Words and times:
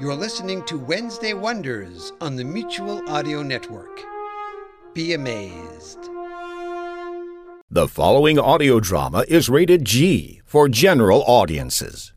You're 0.00 0.14
listening 0.14 0.62
to 0.66 0.78
Wednesday 0.78 1.34
Wonders 1.34 2.12
on 2.20 2.36
the 2.36 2.44
Mutual 2.44 3.02
Audio 3.10 3.42
Network. 3.42 4.00
Be 4.94 5.12
amazed. 5.14 5.98
The 7.68 7.88
following 7.88 8.38
audio 8.38 8.78
drama 8.78 9.24
is 9.26 9.48
rated 9.48 9.84
G 9.84 10.40
for 10.44 10.68
general 10.68 11.24
audiences. 11.26 12.12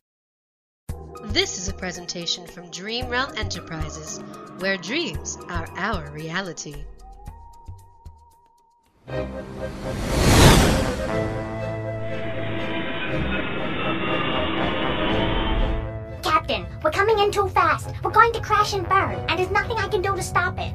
This 1.23 1.57
is 1.57 1.69
a 1.69 1.73
presentation 1.73 2.45
from 2.45 2.69
Dream 2.69 3.07
Realm 3.07 3.33
Enterprises, 3.35 4.19
where 4.59 4.77
dreams 4.77 5.39
are 5.49 5.67
our 5.75 6.11
reality. 6.11 6.85
Captain, 16.51 16.81
we're 16.83 16.91
coming 16.91 17.19
in 17.19 17.31
too 17.31 17.47
fast. 17.47 17.91
We're 18.03 18.11
going 18.11 18.33
to 18.33 18.41
crash 18.41 18.73
and 18.73 18.87
burn, 18.87 19.15
and 19.29 19.39
there's 19.39 19.51
nothing 19.51 19.77
I 19.77 19.87
can 19.87 20.01
do 20.01 20.15
to 20.15 20.21
stop 20.21 20.59
it. 20.59 20.73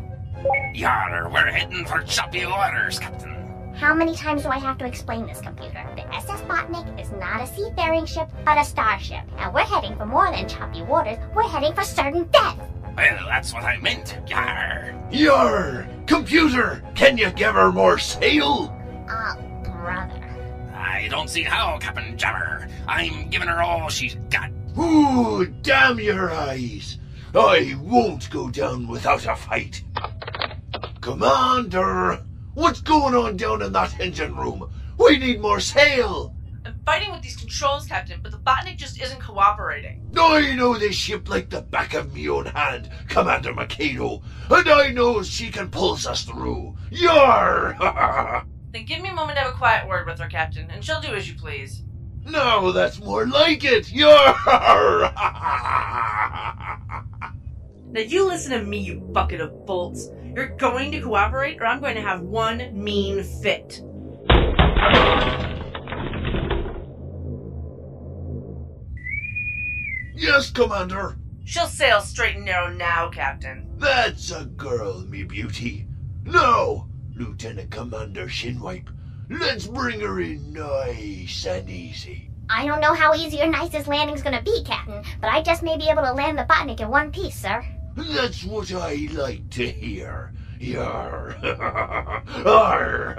Yar, 0.75 1.29
we're 1.31 1.51
heading 1.51 1.85
for 1.85 2.03
choppy 2.03 2.47
waters, 2.47 2.99
Captain. 2.99 3.75
How 3.75 3.93
many 3.93 4.15
times 4.15 4.45
do 4.45 4.49
I 4.49 4.59
have 4.59 4.79
to 4.79 4.87
explain 4.87 5.27
this, 5.27 5.41
computer? 5.43 5.87
The 5.95 6.15
SS 6.15 6.41
Botnik 6.43 6.99
is 6.99 7.11
not 7.13 7.43
a 7.43 7.47
seafaring 7.47 8.07
ship, 8.07 8.31
but 8.47 8.57
a 8.57 8.65
starship. 8.65 9.21
And 9.37 9.53
we're 9.53 9.65
heading 9.65 9.95
for 9.97 10.07
more 10.07 10.31
than 10.31 10.49
choppy 10.49 10.83
waters. 10.83 11.19
We're 11.35 11.43
heading 11.43 11.75
for 11.75 11.83
certain 11.83 12.25
death. 12.29 12.59
Well, 12.97 13.27
that's 13.27 13.53
what 13.53 13.65
I 13.65 13.77
meant. 13.79 14.17
Yar. 14.29 14.95
Yar! 15.11 15.87
Computer, 16.07 16.83
can 16.95 17.19
you 17.19 17.31
give 17.33 17.53
her 17.53 17.71
more 17.71 17.99
sail? 17.99 18.75
Uh, 19.11 19.37
brother. 19.63 20.23
I 20.75 21.09
don't 21.11 21.29
see 21.29 21.43
how, 21.43 21.77
Captain 21.79 22.17
Jammer. 22.17 22.67
I'm 22.89 23.29
giving 23.29 23.49
her 23.49 23.63
all 23.63 23.91
she's 23.91 24.17
got. 24.31 24.51
Ooh, 24.79 25.47
damn 25.63 25.99
your 25.99 26.31
eyes! 26.31 26.99
I 27.35 27.77
won't 27.81 28.29
go 28.31 28.51
down 28.51 28.87
without 28.89 29.27
a 29.27 29.35
fight. 29.35 29.83
Commander, 31.01 32.23
what's 32.55 32.81
going 32.81 33.15
on 33.15 33.37
down 33.37 33.63
in 33.63 33.73
that 33.73 33.99
engine 34.01 34.37
room? 34.37 34.71
We 34.99 35.19
need 35.19 35.41
more 35.41 35.61
sail. 35.61 36.35
I'm 36.67 36.79
fighting 36.85 37.13
with 37.13 37.23
these 37.23 37.37
controls, 37.37 37.87
Captain, 37.87 38.21
but 38.23 38.33
the 38.33 38.39
Botnik 38.39 38.77
just 38.77 39.01
isn't 39.01 39.21
cooperating. 39.21 40.11
I 40.19 40.55
know 40.55 40.77
this 40.77 40.97
ship 40.97 41.29
like 41.29 41.49
the 41.49 41.63
back 41.63 41.95
of 41.95 42.13
me 42.13 42.29
own 42.29 42.47
hand, 42.47 42.91
Commander 43.09 43.55
Mikado, 43.55 44.23
and 44.51 44.69
I 44.69 44.91
know 44.91 45.23
she 45.23 45.51
can 45.51 45.71
pulse 45.71 46.07
us 46.07 46.25
through. 46.25 46.77
Yar! 46.91 48.45
Then 48.73 48.85
give 48.85 49.01
me 49.01 49.09
a 49.09 49.15
moment 49.15 49.39
to 49.39 49.45
have 49.45 49.55
a 49.55 49.57
quiet 49.57 49.89
word 49.89 50.07
with 50.07 50.19
her, 50.19 50.29
Captain, 50.29 50.71
and 50.71 50.85
she'll 50.85 51.01
do 51.01 51.15
as 51.15 51.27
you 51.27 51.35
please. 51.35 51.83
No, 52.27 52.73
that's 52.73 53.01
more 53.01 53.27
like 53.27 53.65
it. 53.65 53.93
Yar! 53.93 55.13
Now 57.89 58.03
you 58.03 58.27
listen 58.27 58.51
to 58.53 58.63
me, 58.63 58.79
you 58.79 59.01
bucket 59.01 59.41
of 59.41 59.65
bolts. 59.65 60.11
You're 60.35 60.49
going 60.49 60.93
to 60.93 61.01
cooperate, 61.01 61.63
or 61.63 61.65
I'm 61.65 61.81
going 61.81 61.95
to 61.95 62.03
have 62.03 62.21
one 62.21 62.71
mean 62.75 63.23
fit. 63.23 63.81
yes, 70.15 70.51
Commander. 70.51 71.17
She'll 71.45 71.69
sail 71.69 72.01
straight 72.01 72.37
and 72.37 72.45
narrow 72.45 72.71
now, 72.71 73.09
Captain. 73.09 73.71
That's 73.79 74.31
a 74.31 74.45
girl, 74.45 75.01
me 75.01 75.23
beauty. 75.23 75.87
Now, 76.25 76.89
Lieutenant 77.15 77.71
Commander 77.71 78.27
Shinwipe, 78.27 78.89
let's 79.29 79.67
bring 79.67 80.01
her 80.01 80.21
in 80.21 80.53
nice 80.53 81.47
and 81.47 81.69
easy. 81.69 82.31
I 82.49 82.65
don't 82.67 82.81
know 82.81 82.95
how 82.95 83.15
easy 83.15 83.43
or 83.43 83.49
nice 83.49 83.71
this 83.71 83.89
landing's 83.89 84.23
gonna 84.23 84.43
be, 84.43 84.63
Captain, 84.65 85.03
but 85.21 85.29
I 85.29 85.43
just 85.43 85.63
may 85.63 85.77
be 85.77 85.89
able 85.89 86.03
to 86.03 86.13
land 86.13 86.39
the 86.39 86.45
Botnik 86.45 86.81
in 86.81 86.89
one 86.89 87.11
piece, 87.11 87.35
sir. 87.35 87.65
That's 87.97 88.45
what 88.45 88.73
I 88.73 89.09
like 89.13 89.51
to 89.51 89.67
hear. 89.69 90.33
Yar. 90.61 91.37
Arr. 92.47 93.19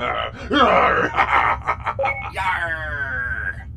Arr. 0.51 1.11
Yar. 2.33 3.67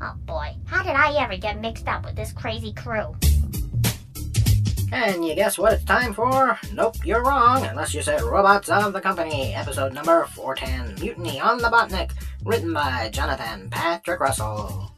Oh 0.00 0.14
boy, 0.26 0.56
how 0.66 0.82
did 0.82 0.92
I 0.92 1.14
ever 1.22 1.36
get 1.36 1.60
mixed 1.60 1.88
up 1.88 2.04
with 2.04 2.16
this 2.16 2.32
crazy 2.32 2.72
crew? 2.72 3.14
And 4.94 5.24
you 5.24 5.34
guess 5.34 5.58
what 5.58 5.72
it's 5.72 5.82
time 5.82 6.14
for? 6.14 6.56
Nope, 6.72 6.94
you're 7.04 7.24
wrong, 7.24 7.64
unless 7.64 7.92
you 7.94 8.00
said 8.00 8.22
Robots 8.22 8.68
of 8.68 8.92
the 8.92 9.00
Company, 9.00 9.52
episode 9.52 9.92
number 9.92 10.24
410, 10.26 11.04
Mutiny 11.04 11.40
on 11.40 11.58
the 11.58 11.68
Botnik, 11.68 12.12
written 12.44 12.72
by 12.72 13.10
Jonathan 13.12 13.68
Patrick 13.70 14.20
Russell. 14.20 14.94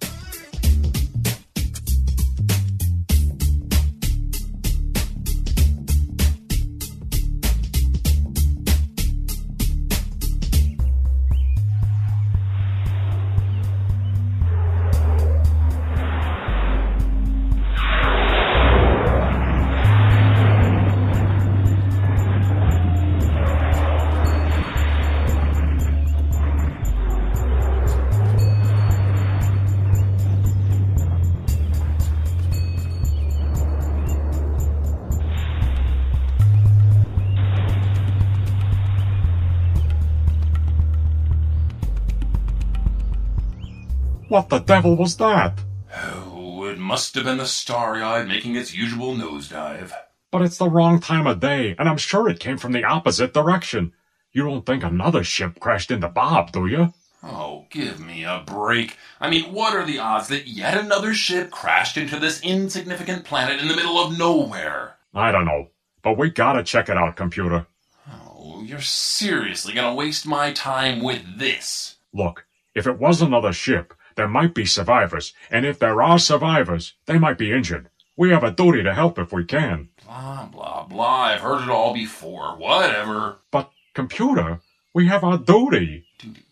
What 44.37 44.51
the 44.51 44.59
devil 44.59 44.97
was 44.97 45.17
that? 45.17 45.61
Oh, 45.97 46.67
it 46.67 46.79
must 46.79 47.15
have 47.15 47.25
been 47.25 47.39
the 47.39 47.47
starry 47.47 48.03
eyed 48.03 48.29
making 48.29 48.55
its 48.55 48.75
usual 48.75 49.15
nosedive. 49.15 49.93
But 50.31 50.43
it's 50.43 50.59
the 50.59 50.69
wrong 50.69 51.01
time 51.01 51.27
of 51.27 51.41
day, 51.41 51.75
and 51.79 51.89
I'm 51.89 51.97
sure 51.97 52.29
it 52.29 52.39
came 52.39 52.59
from 52.59 52.73
the 52.73 52.85
opposite 52.85 53.33
direction. 53.33 53.95
You 54.33 54.45
don't 54.45 54.67
think 54.67 54.85
another 54.85 55.25
ship 55.25 55.59
crashed 55.59 55.91
into 55.91 56.11
Bob, 56.11 56.53
do 56.53 56.67
you? 56.67 56.93
Oh, 57.23 57.65
give 57.71 57.99
me 57.99 58.25
a 58.25 58.43
break. 58.45 58.99
I 59.23 59.31
mean, 59.31 59.55
what 59.55 59.75
are 59.75 59.87
the 59.87 60.01
odds 60.01 60.29
that 60.29 60.47
yet 60.47 60.77
another 60.77 61.15
ship 61.15 61.51
crashed 61.51 61.97
into 61.97 62.19
this 62.19 62.43
insignificant 62.43 63.25
planet 63.25 63.63
in 63.63 63.69
the 63.69 63.75
middle 63.75 63.99
of 63.99 64.19
nowhere? 64.19 64.97
I 65.15 65.33
don't 65.33 65.47
know. 65.47 65.71
But 66.03 66.19
we 66.19 66.29
gotta 66.29 66.63
check 66.63 66.91
it 66.91 66.99
out, 66.99 67.17
computer. 67.17 67.69
Oh, 68.07 68.63
you're 68.63 68.83
seriously 68.83 69.73
gonna 69.73 69.95
waste 69.95 70.27
my 70.27 70.53
time 70.53 71.03
with 71.03 71.39
this? 71.39 71.97
Look, 72.13 72.45
if 72.75 72.87
it 72.87 72.99
was 72.99 73.23
another 73.23 73.55
ship, 73.55 73.95
there 74.17 74.29
might 74.29 74.55
be 74.55 74.65
survivors, 74.65 75.33
and 75.51 75.65
if 75.65 75.79
there 75.79 76.03
are 76.03 76.19
survivors, 76.19 76.95
they 77.07 77.19
might 77.19 77.39
be 77.39 77.53
injured. 77.53 77.89
We 78.17 78.31
have 78.31 78.43
a 78.45 78.51
duty 78.51 78.83
to 78.83 78.95
help 78.95 79.19
if 79.19 79.33
we 79.33 79.45
can. 79.45 79.91
Blah, 80.05 80.47
blah, 80.47 80.85
blah. 80.85 81.07
I've 81.07 81.41
heard 81.41 81.63
it 81.63 81.69
all 81.69 81.93
before. 81.93 82.57
Whatever. 82.57 83.37
But, 83.51 83.71
computer, 83.95 84.61
we 84.95 85.07
have 85.07 85.23
our 85.23 85.37
duty. 85.37 86.07
Duty? 86.19 86.43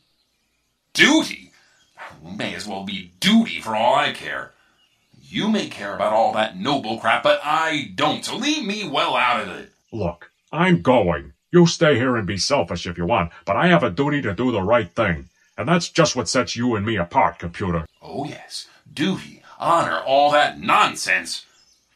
Duty? 0.92 1.52
May 2.22 2.54
as 2.54 2.66
well 2.66 2.84
be 2.84 3.12
duty 3.18 3.60
for 3.60 3.74
all 3.74 3.94
I 3.94 4.12
care. 4.12 4.52
You 5.20 5.48
may 5.48 5.68
care 5.68 5.94
about 5.94 6.12
all 6.12 6.32
that 6.34 6.58
noble 6.58 6.98
crap, 6.98 7.22
but 7.22 7.40
I 7.42 7.92
don't, 7.94 8.24
so 8.24 8.36
leave 8.36 8.64
me 8.64 8.88
well 8.88 9.16
out 9.16 9.40
of 9.40 9.48
it. 9.48 9.72
Look, 9.90 10.30
I'm 10.52 10.82
going. 10.82 11.32
You 11.50 11.66
stay 11.66 11.96
here 11.96 12.16
and 12.16 12.26
be 12.26 12.36
selfish 12.36 12.86
if 12.86 12.98
you 12.98 13.06
want, 13.06 13.32
but 13.44 13.56
I 13.56 13.68
have 13.68 13.82
a 13.82 13.90
duty 13.90 14.20
to 14.22 14.34
do 14.34 14.52
the 14.52 14.62
right 14.62 14.90
thing. 14.90 15.28
And 15.56 15.68
that's 15.68 15.88
just 15.88 16.16
what 16.16 16.28
sets 16.28 16.56
you 16.56 16.74
and 16.74 16.84
me 16.84 16.96
apart, 16.96 17.38
computer. 17.38 17.86
Oh, 18.02 18.24
yes. 18.24 18.66
Duty, 18.92 19.42
honor, 19.58 19.98
all 19.98 20.32
that 20.32 20.60
nonsense. 20.60 21.46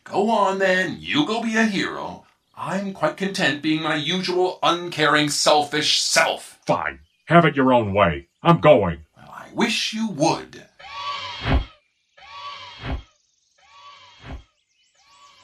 Go 0.05 0.31
on 0.31 0.59
then, 0.59 0.97
you 1.01 1.27
go 1.27 1.43
be 1.43 1.57
a 1.57 1.65
hero. 1.65 2.25
I'm 2.57 2.93
quite 2.93 3.17
content 3.17 3.63
being 3.63 3.83
my 3.83 3.97
usual 3.97 4.59
uncaring, 4.63 5.29
selfish 5.29 6.01
self. 6.01 6.59
Fine. 6.67 7.01
Have 7.27 7.45
it 7.45 7.57
your 7.57 7.73
own 7.73 7.93
way. 7.95 8.29
I'm 8.43 8.61
going. 8.61 9.01
Well, 9.17 9.31
I 9.31 9.49
wish 9.53 9.93
you 9.93 10.09
would. 10.09 10.65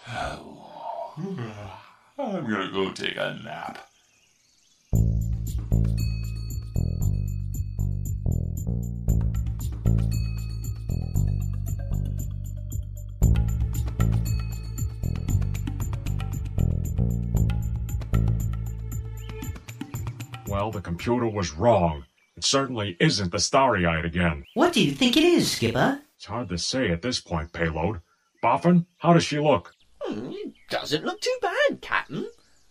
Oh. 0.08 1.12
I'm 2.18 2.50
gonna 2.50 2.70
go 2.72 2.90
take 2.92 3.16
a 3.16 3.38
nap. 3.44 3.86
Well, 20.46 20.70
the 20.70 20.80
computer 20.80 21.26
was 21.26 21.52
wrong. 21.52 22.04
It 22.36 22.44
certainly 22.44 22.96
isn't 23.00 23.32
the 23.32 23.38
starry 23.38 23.86
eyed 23.86 24.04
again. 24.04 24.44
What 24.54 24.72
do 24.72 24.84
you 24.84 24.92
think 24.92 25.16
it 25.16 25.24
is, 25.24 25.52
Skipper? 25.52 26.00
It's 26.16 26.26
hard 26.26 26.48
to 26.50 26.58
say 26.58 26.90
at 26.90 27.02
this 27.02 27.20
point, 27.20 27.52
payload. 27.52 28.00
Boffin, 28.42 28.86
how 28.98 29.14
does 29.14 29.24
she 29.24 29.38
look? 29.38 29.74
Hmm, 30.00 30.32
doesn't 30.68 31.04
look 31.04 31.20
too 31.20 31.38
bad, 31.40 31.80
Captain. 31.80 32.26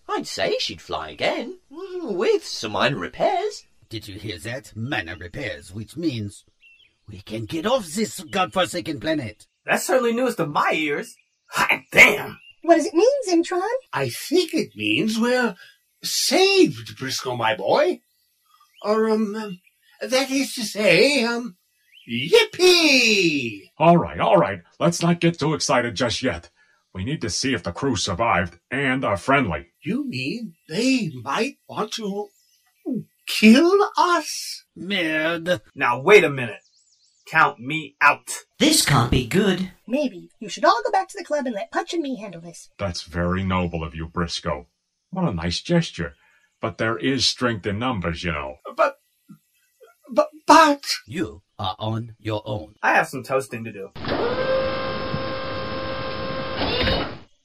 I'd 0.07 0.27
say 0.27 0.57
she'd 0.59 0.81
fly 0.81 1.09
again, 1.09 1.59
mm, 1.71 2.15
with 2.15 2.45
some 2.45 2.73
minor 2.73 2.97
repairs. 2.97 3.65
Did 3.89 4.07
you 4.07 4.19
hear 4.19 4.37
that? 4.39 4.75
Minor 4.75 5.15
repairs, 5.15 5.73
which 5.73 5.95
means 5.97 6.45
we 7.07 7.21
can 7.21 7.45
get 7.45 7.65
off 7.65 7.87
this 7.87 8.19
godforsaken 8.19 8.99
planet. 8.99 9.47
That's 9.65 9.87
certainly 9.87 10.13
news 10.13 10.35
to 10.35 10.45
my 10.45 10.71
ears. 10.73 11.15
Hot 11.47 11.81
damn! 11.91 12.39
What 12.63 12.75
does 12.75 12.85
it 12.85 12.93
mean, 12.93 13.07
Zimtron? 13.27 13.61
I 13.91 14.09
think 14.09 14.53
it 14.53 14.75
means 14.75 15.19
we're 15.19 15.55
saved, 16.03 16.97
Briscoe, 16.97 17.35
my 17.35 17.55
boy. 17.55 18.01
Or, 18.81 19.09
um, 19.09 19.59
that 20.01 20.29
is 20.29 20.53
to 20.55 20.63
say, 20.63 21.23
um, 21.23 21.55
yippee! 22.09 23.71
All 23.77 23.97
right, 23.97 24.19
all 24.19 24.37
right. 24.37 24.61
Let's 24.79 25.01
not 25.01 25.19
get 25.19 25.39
too 25.39 25.53
excited 25.53 25.95
just 25.95 26.21
yet. 26.21 26.49
We 26.93 27.03
need 27.03 27.21
to 27.21 27.29
see 27.29 27.53
if 27.53 27.63
the 27.63 27.71
crew 27.71 27.95
survived 27.95 28.59
and 28.69 29.03
are 29.03 29.17
friendly. 29.17 29.67
You 29.81 30.07
mean 30.07 30.53
they 30.69 31.11
might 31.23 31.57
want 31.67 31.93
to 31.93 32.29
kill 33.25 33.89
us? 33.97 34.63
Merde. 34.75 35.61
Now, 35.73 35.99
wait 36.01 36.23
a 36.23 36.29
minute. 36.29 36.59
Count 37.25 37.59
me 37.59 37.95
out. 38.01 38.29
This 38.59 38.85
can't 38.85 39.09
be 39.09 39.25
good. 39.25 39.71
Maybe 39.87 40.29
you 40.39 40.49
should 40.49 40.65
all 40.65 40.81
go 40.83 40.91
back 40.91 41.07
to 41.09 41.17
the 41.17 41.23
club 41.23 41.45
and 41.45 41.55
let 41.55 41.71
Punch 41.71 41.93
and 41.93 42.03
me 42.03 42.17
handle 42.17 42.41
this. 42.41 42.69
That's 42.77 43.03
very 43.03 43.43
noble 43.43 43.83
of 43.83 43.95
you, 43.95 44.07
Briscoe. 44.07 44.67
What 45.13 45.29
a 45.29 45.33
nice 45.33 45.61
gesture. 45.61 46.15
But 46.59 46.79
there 46.79 46.97
is 46.97 47.27
strength 47.27 47.67
in 47.67 47.77
numbers, 47.77 48.23
you 48.23 48.31
know. 48.31 48.55
But, 48.75 48.97
but, 50.09 50.29
but. 50.47 50.83
You 51.05 51.43
are 51.59 51.75
on 51.77 52.15
your 52.19 52.41
own. 52.45 52.75
I 52.81 52.95
have 52.95 53.07
some 53.07 53.21
toasting 53.21 53.63
to 53.63 53.71
do. 53.71 53.91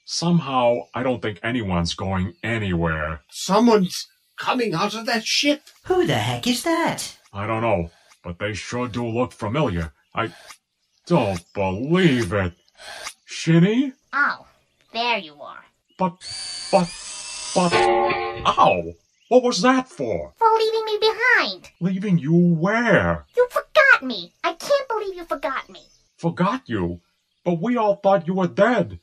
Somehow, 0.07 0.87
I 0.95 1.03
don't 1.03 1.21
think 1.21 1.41
anyone's 1.43 1.93
going 1.93 2.33
anywhere. 2.43 3.21
Someone's 3.29 4.09
coming 4.39 4.73
out 4.73 4.95
of 4.95 5.05
that 5.05 5.27
ship. 5.27 5.61
Who 5.85 6.07
the 6.07 6.15
heck 6.15 6.47
is 6.47 6.63
that? 6.63 7.19
I 7.35 7.47
don't 7.47 7.61
know, 7.61 7.91
but 8.25 8.39
they 8.39 8.55
sure 8.55 8.89
do 8.89 9.07
look 9.07 9.33
familiar. 9.33 9.93
I 10.15 10.33
don't 11.07 11.45
believe 11.53 12.33
it. 12.33 12.55
Shinny? 13.27 13.93
Oh, 14.15 14.47
there 14.95 15.19
you 15.19 15.35
are. 15.43 15.65
But, 15.99 16.17
but, 16.73 16.89
but, 17.55 17.73
ow! 17.73 18.95
What 19.29 19.43
was 19.43 19.61
that 19.63 19.89
for? 19.89 20.33
For 20.37 20.49
leaving 20.59 20.85
me 20.85 20.99
behind. 21.01 21.71
Leaving 21.81 22.19
you 22.19 22.35
where? 22.35 23.27
You 23.37 23.49
forgot 23.51 24.03
me. 24.03 24.33
I 24.43 24.55
can't 24.55 24.89
believe 24.89 25.17
you 25.17 25.25
forgot 25.25 25.69
me. 25.69 25.83
Forgot 26.17 26.63
you? 26.67 27.01
But 27.45 27.61
we 27.61 27.77
all 27.77 27.97
thought 27.97 28.27
you 28.27 28.35
were 28.35 28.47
dead. 28.47 29.01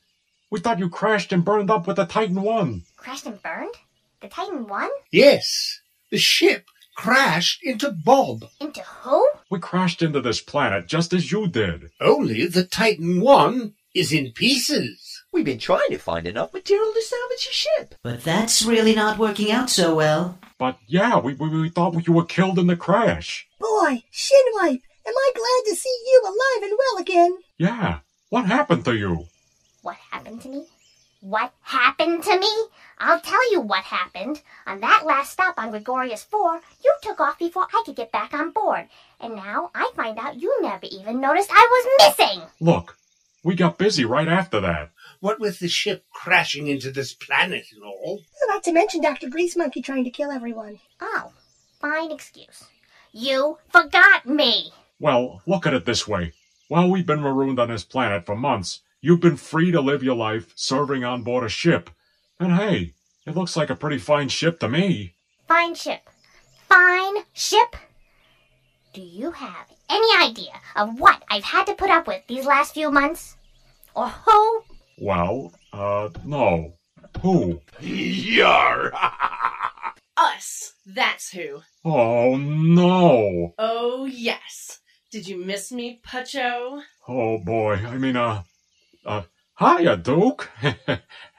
We 0.50 0.60
thought 0.60 0.78
you 0.78 0.88
crashed 0.88 1.32
and 1.32 1.44
burned 1.44 1.70
up 1.70 1.86
with 1.86 1.96
the 1.96 2.04
Titan 2.04 2.42
One. 2.42 2.82
Crashed 2.96 3.26
and 3.26 3.42
burned? 3.42 3.74
The 4.20 4.28
Titan 4.28 4.66
One? 4.66 4.90
Yes. 5.10 5.80
The 6.10 6.18
ship 6.18 6.66
crashed 6.96 7.62
into 7.62 7.90
Bob. 7.90 8.46
Into 8.60 8.80
who? 8.82 9.28
We 9.50 9.58
crashed 9.60 10.02
into 10.02 10.20
this 10.20 10.40
planet 10.40 10.86
just 10.86 11.12
as 11.12 11.30
you 11.30 11.46
did. 11.46 11.90
Only 12.00 12.46
the 12.46 12.64
Titan 12.64 13.20
One 13.20 13.74
is 13.94 14.12
in 14.12 14.32
pieces. 14.32 15.05
We've 15.36 15.44
been 15.44 15.58
trying 15.58 15.90
to 15.90 15.98
find 15.98 16.26
enough 16.26 16.54
material 16.54 16.94
to 16.94 17.02
salvage 17.02 17.44
your 17.44 17.52
ship. 17.52 17.94
But 18.02 18.24
that's 18.24 18.64
really 18.64 18.94
not 18.94 19.18
working 19.18 19.52
out 19.52 19.68
so 19.68 19.94
well. 19.94 20.38
But 20.56 20.78
yeah, 20.86 21.18
we, 21.18 21.34
we, 21.34 21.50
we 21.50 21.68
thought 21.68 22.06
you 22.06 22.14
were 22.14 22.24
killed 22.24 22.58
in 22.58 22.68
the 22.68 22.74
crash. 22.74 23.46
Boy, 23.60 24.02
Shinwipe, 24.10 24.80
am 25.06 25.14
I 25.14 25.32
glad 25.34 25.68
to 25.70 25.76
see 25.76 25.94
you 26.06 26.22
alive 26.24 26.70
and 26.70 26.78
well 26.78 27.02
again. 27.02 27.36
Yeah. 27.58 27.98
What 28.30 28.46
happened 28.46 28.86
to 28.86 28.96
you? 28.96 29.26
What 29.82 29.98
happened 30.10 30.40
to 30.40 30.48
me? 30.48 30.64
What 31.20 31.52
happened 31.60 32.22
to 32.22 32.40
me? 32.40 32.52
I'll 32.96 33.20
tell 33.20 33.52
you 33.52 33.60
what 33.60 33.84
happened. 33.84 34.40
On 34.66 34.80
that 34.80 35.04
last 35.04 35.32
stop 35.32 35.56
on 35.58 35.70
Gregorius 35.70 36.24
4, 36.24 36.62
you 36.82 36.94
took 37.02 37.20
off 37.20 37.38
before 37.38 37.66
I 37.74 37.82
could 37.84 37.96
get 37.96 38.10
back 38.10 38.32
on 38.32 38.52
board. 38.52 38.88
And 39.20 39.36
now 39.36 39.70
I 39.74 39.90
find 39.94 40.18
out 40.18 40.40
you 40.40 40.62
never 40.62 40.86
even 40.90 41.20
noticed 41.20 41.50
I 41.52 41.68
was 42.00 42.16
missing. 42.16 42.42
Look, 42.58 42.96
we 43.44 43.54
got 43.54 43.76
busy 43.76 44.06
right 44.06 44.28
after 44.28 44.60
that. 44.62 44.92
What 45.26 45.40
with 45.40 45.58
the 45.58 45.66
ship 45.66 46.04
crashing 46.12 46.68
into 46.68 46.92
this 46.92 47.12
planet 47.12 47.66
and 47.72 47.82
all? 47.82 48.22
Not 48.46 48.62
to 48.62 48.72
mention 48.72 49.00
Dr. 49.00 49.28
Grease 49.28 49.56
Monkey 49.56 49.82
trying 49.82 50.04
to 50.04 50.10
kill 50.10 50.30
everyone. 50.30 50.78
Oh, 51.00 51.32
fine 51.80 52.12
excuse. 52.12 52.62
You 53.10 53.58
forgot 53.68 54.26
me. 54.26 54.70
Well, 55.00 55.42
look 55.44 55.66
at 55.66 55.74
it 55.74 55.84
this 55.84 56.06
way. 56.06 56.32
While 56.68 56.88
we've 56.88 57.04
been 57.04 57.22
marooned 57.22 57.58
on 57.58 57.70
this 57.70 57.82
planet 57.82 58.24
for 58.24 58.36
months, 58.36 58.82
you've 59.00 59.18
been 59.18 59.36
free 59.36 59.72
to 59.72 59.80
live 59.80 60.04
your 60.04 60.14
life 60.14 60.52
serving 60.54 61.02
on 61.02 61.24
board 61.24 61.42
a 61.42 61.48
ship. 61.48 61.90
And 62.38 62.52
hey, 62.52 62.92
it 63.26 63.34
looks 63.34 63.56
like 63.56 63.68
a 63.68 63.74
pretty 63.74 63.98
fine 63.98 64.28
ship 64.28 64.60
to 64.60 64.68
me. 64.68 65.14
Fine 65.48 65.74
ship. 65.74 66.08
Fine 66.68 67.16
ship? 67.32 67.74
Do 68.92 69.00
you 69.00 69.32
have 69.32 69.72
any 69.90 70.24
idea 70.24 70.52
of 70.76 71.00
what 71.00 71.20
I've 71.28 71.42
had 71.42 71.66
to 71.66 71.74
put 71.74 71.90
up 71.90 72.06
with 72.06 72.24
these 72.28 72.46
last 72.46 72.74
few 72.74 72.92
months? 72.92 73.36
Or 73.92 74.06
who? 74.06 74.62
Well, 74.98 75.52
uh, 75.72 76.08
no. 76.24 76.74
Who? 77.20 77.60
Yar! 77.80 78.92
Us. 80.16 80.72
That's 80.86 81.30
who. 81.30 81.60
Oh, 81.84 82.36
no. 82.36 83.54
Oh, 83.58 84.06
yes. 84.06 84.80
Did 85.10 85.28
you 85.28 85.44
miss 85.44 85.70
me, 85.70 86.00
Pucho? 86.06 86.80
Oh, 87.06 87.38
boy. 87.38 87.74
I 87.74 87.98
mean, 87.98 88.16
uh, 88.16 88.42
uh, 89.04 89.22
hiya, 89.58 89.98
Duke. 89.98 90.48
is 90.62 90.72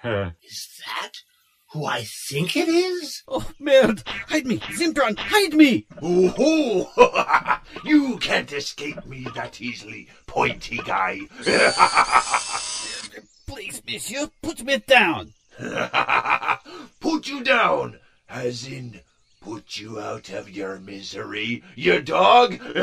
that 0.04 1.13
who 1.71 1.85
I 1.85 2.04
think 2.04 2.56
it 2.56 2.68
is? 2.68 3.23
Oh, 3.28 3.49
merde! 3.59 4.04
Hide 4.06 4.45
me! 4.45 4.59
Zimtron, 4.59 5.18
hide 5.18 5.54
me! 5.54 5.85
Oh, 6.02 7.59
you 7.83 8.18
can't 8.18 8.52
escape 8.54 9.06
me 9.06 9.26
that 9.35 9.59
easily, 9.61 10.07
pointy 10.28 10.78
guy. 10.85 11.19
Please, 13.47 13.81
monsieur, 13.87 14.30
put 14.42 14.61
me 14.63 14.77
down. 14.77 15.33
put 16.99 17.27
you 17.27 17.44
down, 17.44 17.99
as 18.30 18.68
in 18.68 18.99
put 19.42 19.77
you 19.77 19.99
out 19.99 20.30
of 20.30 20.49
your 20.49 20.77
misery, 20.80 21.63
you 21.75 22.01
dog. 22.01 22.59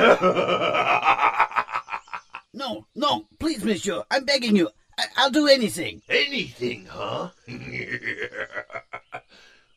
no, 2.55 2.87
no, 2.95 3.27
please, 3.39 3.63
monsieur, 3.63 4.03
I'm 4.11 4.25
begging 4.25 4.57
you. 4.57 4.71
I- 4.99 5.25
will 5.25 5.31
do 5.31 5.47
anything. 5.47 6.01
Anything, 6.09 6.87
huh? 6.91 7.31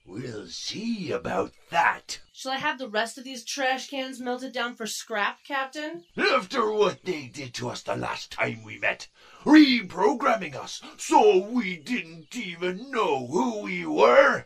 we'll 0.06 0.48
see 0.48 1.12
about 1.12 1.52
that. 1.70 2.20
Shall 2.40 2.52
I 2.52 2.58
have 2.58 2.78
the 2.78 2.88
rest 2.88 3.18
of 3.18 3.24
these 3.24 3.44
trash 3.44 3.90
cans 3.90 4.20
melted 4.20 4.54
down 4.54 4.76
for 4.76 4.86
scrap, 4.86 5.44
Captain? 5.44 6.04
After 6.16 6.72
what 6.72 7.04
they 7.04 7.26
did 7.26 7.56
to 7.56 7.70
us 7.70 7.82
the 7.82 7.96
last 7.96 8.30
time 8.32 8.62
we 8.64 8.78
met, 8.78 9.08
reprogramming 9.44 10.54
us 10.54 10.80
so 10.98 11.38
we 11.38 11.78
didn't 11.78 12.36
even 12.36 12.92
know 12.92 13.26
who 13.26 13.62
we 13.62 13.88
were, 13.88 14.46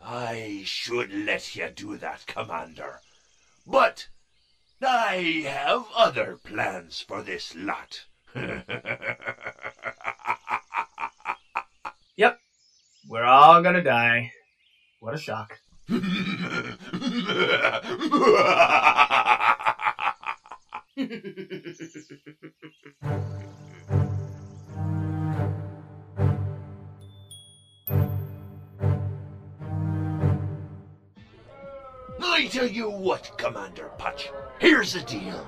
I 0.00 0.62
should 0.64 1.12
let 1.12 1.54
you 1.54 1.68
do 1.68 1.98
that, 1.98 2.24
Commander. 2.26 3.00
But 3.66 4.08
I 4.80 5.44
have 5.46 5.84
other 5.94 6.38
plans 6.42 7.04
for 7.06 7.22
this 7.22 7.54
lot. 7.54 8.06
yep. 12.16 12.38
We're 13.06 13.24
all 13.24 13.60
gonna 13.60 13.82
die. 13.82 14.32
What 15.00 15.12
a 15.12 15.18
shock. 15.18 15.58
I 17.16 17.80
tell 32.50 32.66
you 32.66 32.90
what, 32.90 33.38
Commander 33.38 33.90
Putch. 33.96 34.28
Here's 34.58 34.92
the 34.92 35.00
deal. 35.00 35.46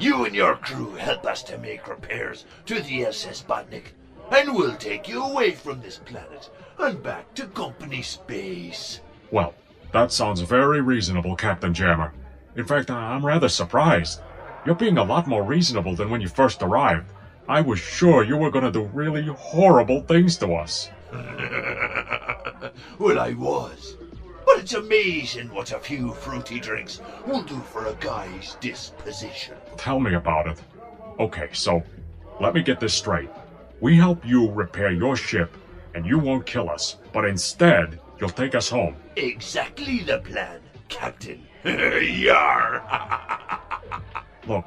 You 0.00 0.24
and 0.24 0.34
your 0.34 0.56
crew 0.56 0.94
help 0.94 1.24
us 1.24 1.44
to 1.44 1.58
make 1.58 1.86
repairs 1.86 2.46
to 2.64 2.82
the 2.82 3.06
SS 3.06 3.42
Botnik, 3.42 3.92
and 4.32 4.56
we'll 4.56 4.76
take 4.76 5.08
you 5.08 5.22
away 5.22 5.52
from 5.52 5.80
this 5.80 5.98
planet 5.98 6.50
and 6.78 7.00
back 7.00 7.32
to 7.34 7.46
company 7.46 8.02
space. 8.02 9.02
Well, 9.30 9.54
that 9.96 10.12
sounds 10.12 10.42
very 10.42 10.82
reasonable, 10.82 11.34
Captain 11.34 11.72
Jammer. 11.72 12.12
In 12.54 12.66
fact, 12.66 12.90
I'm 12.90 13.24
rather 13.24 13.48
surprised. 13.48 14.20
You're 14.66 14.74
being 14.74 14.98
a 14.98 15.04
lot 15.04 15.26
more 15.26 15.42
reasonable 15.42 15.96
than 15.96 16.10
when 16.10 16.20
you 16.20 16.28
first 16.28 16.62
arrived. 16.62 17.10
I 17.48 17.62
was 17.62 17.78
sure 17.78 18.22
you 18.22 18.36
were 18.36 18.50
going 18.50 18.66
to 18.66 18.70
do 18.70 18.90
really 18.92 19.24
horrible 19.24 20.02
things 20.02 20.36
to 20.38 20.52
us. 20.52 20.90
well, 22.98 23.18
I 23.18 23.32
was. 23.38 23.96
But 24.44 24.58
it's 24.58 24.74
amazing 24.74 25.48
what 25.48 25.72
a 25.72 25.78
few 25.78 26.12
fruity 26.12 26.60
drinks 26.60 27.00
will 27.26 27.42
do 27.42 27.58
for 27.60 27.86
a 27.86 27.94
guy's 27.94 28.56
disposition. 28.60 29.54
Tell 29.78 29.98
me 29.98 30.12
about 30.12 30.46
it. 30.46 30.60
Okay, 31.18 31.48
so 31.54 31.82
let 32.38 32.52
me 32.52 32.60
get 32.60 32.80
this 32.80 32.92
straight. 32.92 33.30
We 33.80 33.96
help 33.96 34.26
you 34.26 34.50
repair 34.50 34.90
your 34.90 35.16
ship, 35.16 35.56
and 35.94 36.04
you 36.04 36.18
won't 36.18 36.44
kill 36.44 36.68
us, 36.68 36.98
but 37.14 37.24
instead, 37.24 37.98
you'll 38.20 38.30
take 38.30 38.54
us 38.54 38.68
home. 38.68 38.96
Exactly 39.16 40.00
the 40.00 40.18
plan, 40.18 40.60
Captain. 40.88 41.46
Yar! 41.64 42.82
Look, 44.46 44.64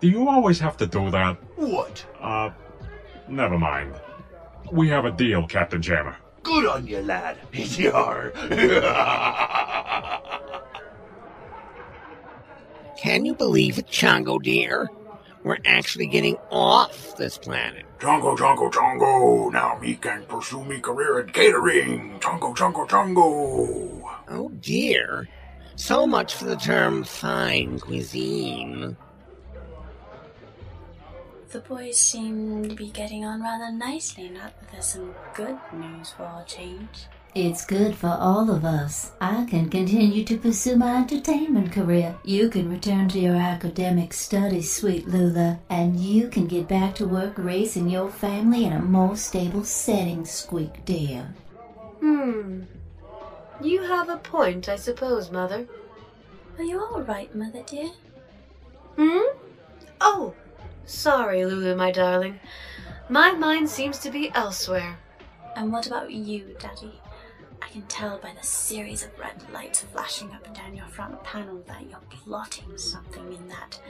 do 0.00 0.08
you 0.08 0.28
always 0.28 0.58
have 0.60 0.76
to 0.78 0.86
do 0.86 1.10
that? 1.10 1.36
what? 1.56 2.04
Uh, 2.20 2.50
never 3.28 3.58
mind. 3.58 3.94
We 4.72 4.88
have 4.88 5.04
a 5.04 5.10
deal, 5.10 5.46
Captain 5.46 5.80
Jammer. 5.80 6.16
Good 6.42 6.66
on 6.66 6.86
you, 6.86 7.00
lad. 7.00 7.38
Yar! 7.52 8.30
Can 12.98 13.24
you 13.24 13.34
believe 13.34 13.78
it, 13.78 13.86
Chongo 13.88 14.42
dear? 14.42 14.88
We're 15.44 15.58
actually 15.66 16.06
getting 16.06 16.38
off 16.50 17.18
this 17.18 17.36
planet. 17.36 17.84
Chongo, 17.98 18.34
chongo, 18.34 18.72
chongo. 18.72 19.52
Now 19.52 19.78
me 19.78 19.94
can 19.94 20.24
pursue 20.24 20.64
me 20.64 20.80
career 20.80 21.20
in 21.20 21.28
catering. 21.28 22.18
Chongo, 22.18 22.56
chongo, 22.56 22.88
chongo. 22.88 24.10
Oh 24.28 24.48
dear. 24.60 25.28
So 25.76 26.06
much 26.06 26.34
for 26.34 26.46
the 26.46 26.56
term 26.56 27.04
fine 27.04 27.78
cuisine. 27.78 28.96
The 31.50 31.60
boys 31.60 31.98
seem 31.98 32.66
to 32.68 32.74
be 32.74 32.88
getting 32.88 33.26
on 33.26 33.42
rather 33.42 33.70
nicely, 33.70 34.30
not 34.30 34.58
that 34.58 34.72
there's 34.72 34.86
some 34.86 35.14
good 35.34 35.58
news 35.74 36.10
for 36.10 36.24
a 36.24 36.44
change. 36.46 37.06
It's 37.34 37.66
good 37.66 37.96
for 37.96 38.16
all 38.20 38.48
of 38.48 38.64
us. 38.64 39.10
I 39.20 39.44
can 39.50 39.68
continue 39.68 40.22
to 40.22 40.38
pursue 40.38 40.76
my 40.76 40.98
entertainment 40.98 41.72
career. 41.72 42.14
You 42.22 42.48
can 42.48 42.70
return 42.70 43.08
to 43.08 43.18
your 43.18 43.34
academic 43.34 44.12
studies, 44.12 44.72
sweet 44.72 45.08
Lula, 45.08 45.58
and 45.68 45.98
you 45.98 46.28
can 46.28 46.46
get 46.46 46.68
back 46.68 46.94
to 46.94 47.08
work 47.08 47.34
raising 47.36 47.90
your 47.90 48.08
family 48.08 48.66
in 48.66 48.72
a 48.72 48.80
more 48.80 49.16
stable 49.16 49.64
setting, 49.64 50.24
Squeak 50.24 50.84
dear. 50.84 51.34
Hmm. 51.98 52.62
You 53.60 53.82
have 53.82 54.08
a 54.08 54.18
point, 54.18 54.68
I 54.68 54.76
suppose, 54.76 55.32
Mother. 55.32 55.66
Are 56.56 56.64
you 56.64 56.78
all 56.78 57.02
right, 57.02 57.34
Mother 57.34 57.64
dear? 57.66 57.90
Hmm? 58.96 59.36
Oh, 60.00 60.34
sorry, 60.86 61.44
Lulu, 61.44 61.74
my 61.74 61.90
darling. 61.90 62.38
My 63.08 63.32
mind 63.32 63.68
seems 63.68 63.98
to 63.98 64.10
be 64.12 64.30
elsewhere. 64.36 64.98
And 65.56 65.72
what 65.72 65.88
about 65.88 66.12
you, 66.12 66.54
Daddy? 66.60 67.00
I 67.64 67.68
can 67.68 67.82
tell 67.82 68.18
by 68.18 68.32
the 68.38 68.46
series 68.46 69.04
of 69.04 69.18
red 69.18 69.42
lights 69.52 69.80
flashing 69.80 70.30
up 70.32 70.46
and 70.46 70.54
down 70.54 70.76
your 70.76 70.86
front 70.86 71.22
panel 71.24 71.62
that 71.66 71.88
you're 71.88 71.98
plotting 72.10 72.76
something 72.76 73.32
in 73.32 73.48
that 73.48 73.80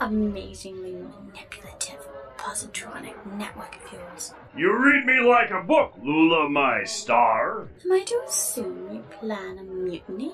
amazingly 0.00 0.94
manipulative 0.94 2.08
positronic 2.38 3.14
network 3.36 3.76
of 3.76 3.92
yours. 3.92 4.32
You 4.56 4.74
read 4.74 5.04
me 5.04 5.20
like 5.20 5.50
a 5.50 5.60
book, 5.62 5.92
Lula, 6.02 6.48
my 6.48 6.84
star. 6.84 7.68
Am 7.84 7.92
I 7.92 8.02
to 8.04 8.22
assume 8.26 8.94
you 8.94 9.04
plan 9.10 9.58
a 9.58 9.64
mutiny? 9.64 10.32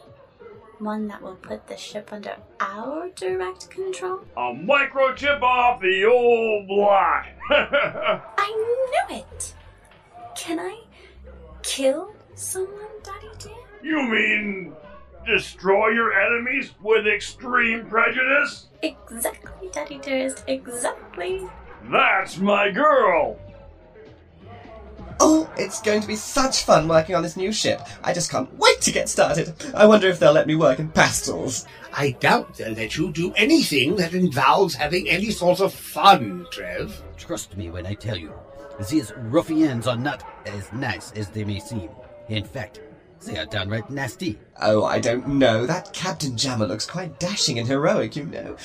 One 0.79 1.09
that 1.09 1.21
will 1.21 1.37
put 1.37 1.67
the 1.67 1.77
ship 1.77 2.13
under 2.13 2.37
our 2.61 3.09
direct 3.17 3.69
control? 3.69 4.21
A 4.37 4.53
microchip 4.53 5.43
off 5.43 5.81
the 5.81 6.05
old 6.05 6.69
block. 6.69 7.27
I 7.51 8.87
knew 9.11 9.17
it! 9.17 9.55
Can 10.37 10.61
I 10.61 10.83
kill 11.63 12.13
someone, 12.37 12.87
Daddy 13.03 13.29
dear? 13.39 13.53
you 13.83 14.03
mean 14.03 14.73
destroy 15.27 15.89
your 15.89 16.13
enemies 16.13 16.71
with 16.83 17.07
extreme 17.07 17.87
prejudice? 17.87 18.69
Exactly, 18.83 19.69
Daddy 19.73 19.99
dearest, 19.99 20.45
exactly. 20.47 21.47
That's 21.91 22.39
my 22.39 22.71
girl. 22.71 23.39
Oh, 25.19 25.51
it's 25.57 25.81
going 25.81 26.03
to 26.03 26.07
be 26.07 26.17
such 26.17 26.65
fun 26.65 26.87
working 26.89 27.15
on 27.15 27.23
this 27.23 27.39
new 27.39 27.51
ship. 27.51 27.81
I 28.05 28.13
just 28.13 28.31
can't 28.31 28.53
wait 28.59 28.83
to 28.83 28.93
get 28.93 29.09
started. 29.09 29.55
I 29.75 29.87
wonder 29.87 30.09
if 30.09 30.19
they'll 30.19 30.33
let 30.33 30.47
me 30.47 30.57
work 30.57 30.79
in 30.79 30.91
pastels. 30.91 31.67
I 31.95 32.11
doubt 32.11 32.55
they'll 32.57 32.75
let 32.75 32.99
you 32.99 33.11
do 33.13 33.33
anything 33.35 33.97
that 33.97 34.13
involves 34.13 34.75
having 34.75 35.09
any 35.09 35.31
sort 35.31 35.61
of 35.61 35.73
fun, 35.73 36.47
Trev. 36.53 37.03
Trust 37.17 37.57
me 37.57 37.71
when 37.71 37.87
I 37.87 37.95
tell 37.95 38.17
you, 38.17 38.33
these 38.91 39.11
ruffians 39.17 39.87
are 39.87 39.97
not 39.97 40.23
as 40.45 40.71
nice 40.75 41.13
as 41.13 41.31
they 41.31 41.45
may 41.45 41.61
seem. 41.61 41.89
In 42.29 42.45
fact, 42.45 42.81
they 43.25 43.39
are 43.39 43.47
downright 43.47 43.91
nasty. 43.91 44.39
Oh, 44.61 44.85
I 44.85 44.99
don't 44.99 45.27
know. 45.27 45.67
That 45.67 45.93
Captain 45.93 46.37
Jammer 46.37 46.67
looks 46.67 46.87
quite 46.87 47.19
dashing 47.19 47.59
and 47.59 47.67
heroic, 47.67 48.17
you 48.17 48.25
know. 48.25 48.57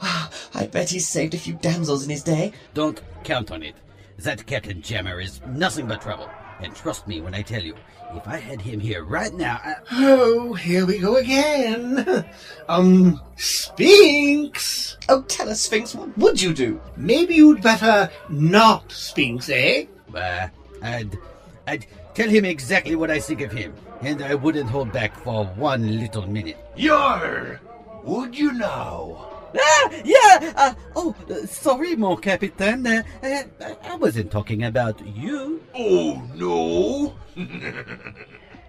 Ah, 0.00 0.30
I 0.54 0.66
bet 0.66 0.90
he's 0.90 1.08
saved 1.08 1.34
a 1.34 1.38
few 1.38 1.54
damsels 1.54 2.04
in 2.04 2.10
his 2.10 2.22
day. 2.22 2.52
Don't 2.74 3.00
count 3.24 3.50
on 3.50 3.62
it. 3.62 3.74
That 4.18 4.46
Captain 4.46 4.82
Jammer 4.82 5.20
is 5.20 5.40
nothing 5.46 5.86
but 5.86 6.02
trouble. 6.02 6.28
And 6.60 6.74
trust 6.74 7.08
me 7.08 7.20
when 7.20 7.34
I 7.34 7.42
tell 7.42 7.62
you, 7.62 7.74
if 8.14 8.28
I 8.28 8.36
had 8.36 8.60
him 8.60 8.78
here 8.78 9.04
right 9.04 9.32
now, 9.32 9.58
I... 9.64 9.74
Oh, 9.92 10.52
here 10.52 10.86
we 10.86 10.98
go 10.98 11.16
again. 11.16 12.24
Um, 12.68 13.20
Sphinx. 13.36 14.96
Oh, 15.08 15.22
tell 15.22 15.50
us, 15.50 15.62
Sphinx, 15.62 15.94
what 15.94 16.16
would 16.16 16.40
you 16.40 16.54
do? 16.54 16.80
Maybe 16.96 17.34
you'd 17.34 17.60
better 17.60 18.08
not 18.28 18.90
Sphinx, 18.92 19.50
eh? 19.50 19.86
Uh, 20.14 20.48
I'd, 20.80 21.18
I'd 21.66 21.86
tell 22.14 22.28
him 22.28 22.44
exactly 22.44 22.96
what 22.96 23.10
I 23.10 23.20
think 23.20 23.40
of 23.40 23.52
him, 23.52 23.74
and 24.00 24.22
I 24.22 24.34
wouldn't 24.34 24.70
hold 24.70 24.92
back 24.92 25.16
for 25.22 25.44
one 25.44 25.98
little 26.00 26.26
minute. 26.26 26.56
Yar! 26.76 27.60
Would 28.04 28.36
you 28.36 28.52
now? 28.52 29.28
Ah, 29.56 29.90
yeah. 30.04 30.52
Uh, 30.56 30.74
oh, 30.96 31.14
uh, 31.30 31.46
sorry, 31.46 31.94
mon 31.94 32.16
capitaine. 32.16 32.86
Uh, 32.86 33.02
uh, 33.22 33.74
I 33.84 33.96
wasn't 33.96 34.30
talking 34.30 34.64
about 34.64 35.04
you. 35.06 35.62
Oh 35.74 36.22
no! 36.34 37.14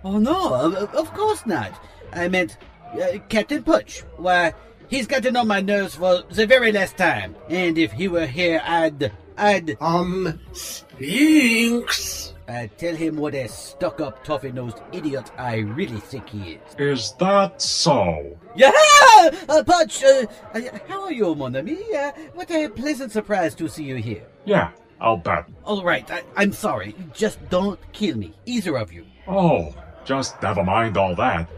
Oh 0.06 0.18
no, 0.20 0.54
of, 0.54 0.94
of 0.94 1.14
course 1.14 1.46
not. 1.46 1.72
I 2.12 2.28
meant 2.28 2.58
uh, 3.02 3.20
Captain 3.30 3.64
Putch. 3.64 4.04
Why, 4.18 4.54
he's 4.90 5.08
gotten 5.08 5.38
on 5.38 5.48
my 5.48 5.62
nerves 5.62 5.96
for 5.96 6.24
the 6.30 6.46
very 6.46 6.74
last 6.74 6.98
time. 6.98 7.36
And 7.48 7.78
if 7.78 7.94
he 7.94 8.10
were 8.10 8.26
here, 8.26 8.62
I'd, 8.66 9.14
I'd 9.38 9.78
um 9.80 10.42
Sphinx. 10.52 12.33
I'd 12.48 12.78
tell 12.78 12.96
him 12.96 13.16
what 13.16 13.36
a 13.36 13.48
stuck-up, 13.48 14.24
toffee-nosed 14.24 14.80
idiot 14.92 15.32
I 15.38 15.58
really 15.60 16.00
think 16.00 16.30
he 16.30 16.54
is. 16.54 16.76
Is 16.78 17.14
that 17.20 17.62
so? 17.62 18.38
Yeah, 18.56 18.72
uh. 19.18 19.32
Uh, 19.50 19.64
uh, 19.68 20.62
how 20.88 21.04
are 21.04 21.12
you, 21.12 21.34
mon 21.36 21.56
ami? 21.56 21.78
Uh, 21.96 22.12
what 22.34 22.52
a 22.52 22.68
pleasant 22.68 23.12
surprise 23.12 23.56
to 23.56 23.70
see 23.70 23.86
you 23.86 23.96
here. 23.96 24.26
Yeah, 24.46 24.72
I'll 25.00 25.18
bet. 25.18 25.46
All 25.64 25.84
right, 25.84 26.10
I, 26.12 26.24
I'm 26.36 26.52
sorry. 26.52 26.96
Just 27.14 27.40
don't 27.50 27.80
kill 27.94 28.18
me, 28.18 28.34
either 28.46 28.78
of 28.78 28.92
you. 28.92 29.06
Oh, 29.28 29.74
just 30.04 30.42
never 30.42 30.64
mind 30.64 30.98
all 30.98 31.16
that. 31.16 31.50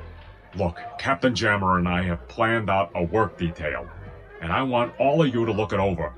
Look, 0.56 0.80
Captain 1.00 1.34
Jammer 1.34 1.80
and 1.80 1.88
I 1.88 2.04
have 2.04 2.28
planned 2.28 2.70
out 2.70 2.92
a 2.96 3.04
work 3.04 3.38
detail, 3.38 3.90
and 4.42 4.52
I 4.52 4.62
want 4.62 4.94
all 5.00 5.24
of 5.24 5.34
you 5.34 5.46
to 5.46 5.52
look 5.52 5.74
it 5.74 5.80
over. 5.80 6.14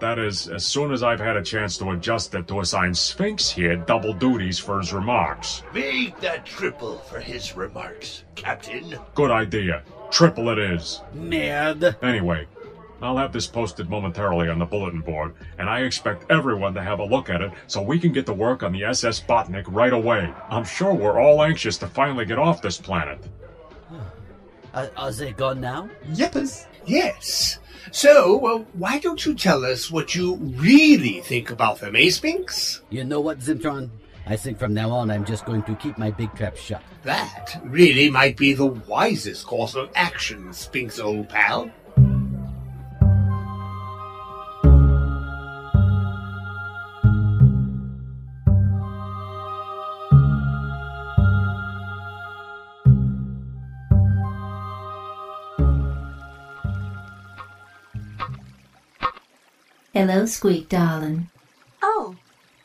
That 0.00 0.18
is, 0.18 0.48
as 0.48 0.64
soon 0.64 0.92
as 0.92 1.02
I've 1.02 1.20
had 1.20 1.36
a 1.36 1.42
chance 1.42 1.76
to 1.76 1.90
adjust 1.90 2.34
it 2.34 2.48
to 2.48 2.60
assign 2.60 2.94
Sphinx 2.94 3.50
here 3.50 3.76
double 3.76 4.14
duties 4.14 4.58
for 4.58 4.78
his 4.78 4.94
remarks. 4.94 5.62
Make 5.74 6.18
that 6.20 6.46
triple 6.46 6.98
for 7.00 7.20
his 7.20 7.54
remarks, 7.54 8.24
Captain. 8.34 8.98
Good 9.14 9.30
idea. 9.30 9.82
Triple 10.10 10.48
it 10.48 10.58
is. 10.58 11.02
Merde. 11.12 11.94
Anyway, 12.02 12.46
I'll 13.02 13.18
have 13.18 13.32
this 13.32 13.46
posted 13.46 13.90
momentarily 13.90 14.48
on 14.48 14.58
the 14.58 14.64
bulletin 14.64 15.02
board, 15.02 15.34
and 15.58 15.68
I 15.68 15.80
expect 15.80 16.30
everyone 16.30 16.72
to 16.74 16.82
have 16.82 17.00
a 17.00 17.04
look 17.04 17.28
at 17.28 17.42
it 17.42 17.52
so 17.66 17.82
we 17.82 17.98
can 17.98 18.12
get 18.12 18.24
to 18.26 18.32
work 18.32 18.62
on 18.62 18.72
the 18.72 18.84
SS 18.84 19.20
Botnik 19.20 19.64
right 19.68 19.92
away. 19.92 20.32
I'm 20.48 20.64
sure 20.64 20.94
we're 20.94 21.20
all 21.20 21.42
anxious 21.42 21.76
to 21.78 21.86
finally 21.86 22.24
get 22.24 22.38
off 22.38 22.62
this 22.62 22.78
planet. 22.78 23.18
Uh, 24.72 24.88
are 24.96 25.12
they 25.12 25.32
gone 25.32 25.60
now? 25.60 25.90
Yippers. 26.10 26.66
Yes. 26.86 27.59
So, 27.92 28.46
uh, 28.46 28.64
why 28.74 28.98
don't 28.98 29.24
you 29.24 29.34
tell 29.34 29.64
us 29.64 29.90
what 29.90 30.14
you 30.14 30.36
really 30.36 31.20
think 31.20 31.50
about 31.50 31.80
them, 31.80 31.96
eh, 31.96 32.10
Sphinx? 32.10 32.82
You 32.90 33.04
know 33.04 33.20
what, 33.20 33.40
Zimtron? 33.40 33.90
I 34.26 34.36
think 34.36 34.58
from 34.58 34.74
now 34.74 34.90
on 34.90 35.10
I'm 35.10 35.24
just 35.24 35.44
going 35.44 35.62
to 35.64 35.74
keep 35.74 35.98
my 35.98 36.10
big 36.10 36.32
trap 36.34 36.56
shut. 36.56 36.82
That 37.02 37.60
really 37.64 38.10
might 38.10 38.36
be 38.36 38.52
the 38.52 38.66
wisest 38.66 39.46
course 39.46 39.74
of 39.74 39.90
action, 39.94 40.52
Sphinx, 40.52 41.00
old 41.00 41.28
pal. 41.28 41.70
Hello, 60.00 60.24
Squeak, 60.24 60.70
darling. 60.70 61.28
Oh, 61.82 62.16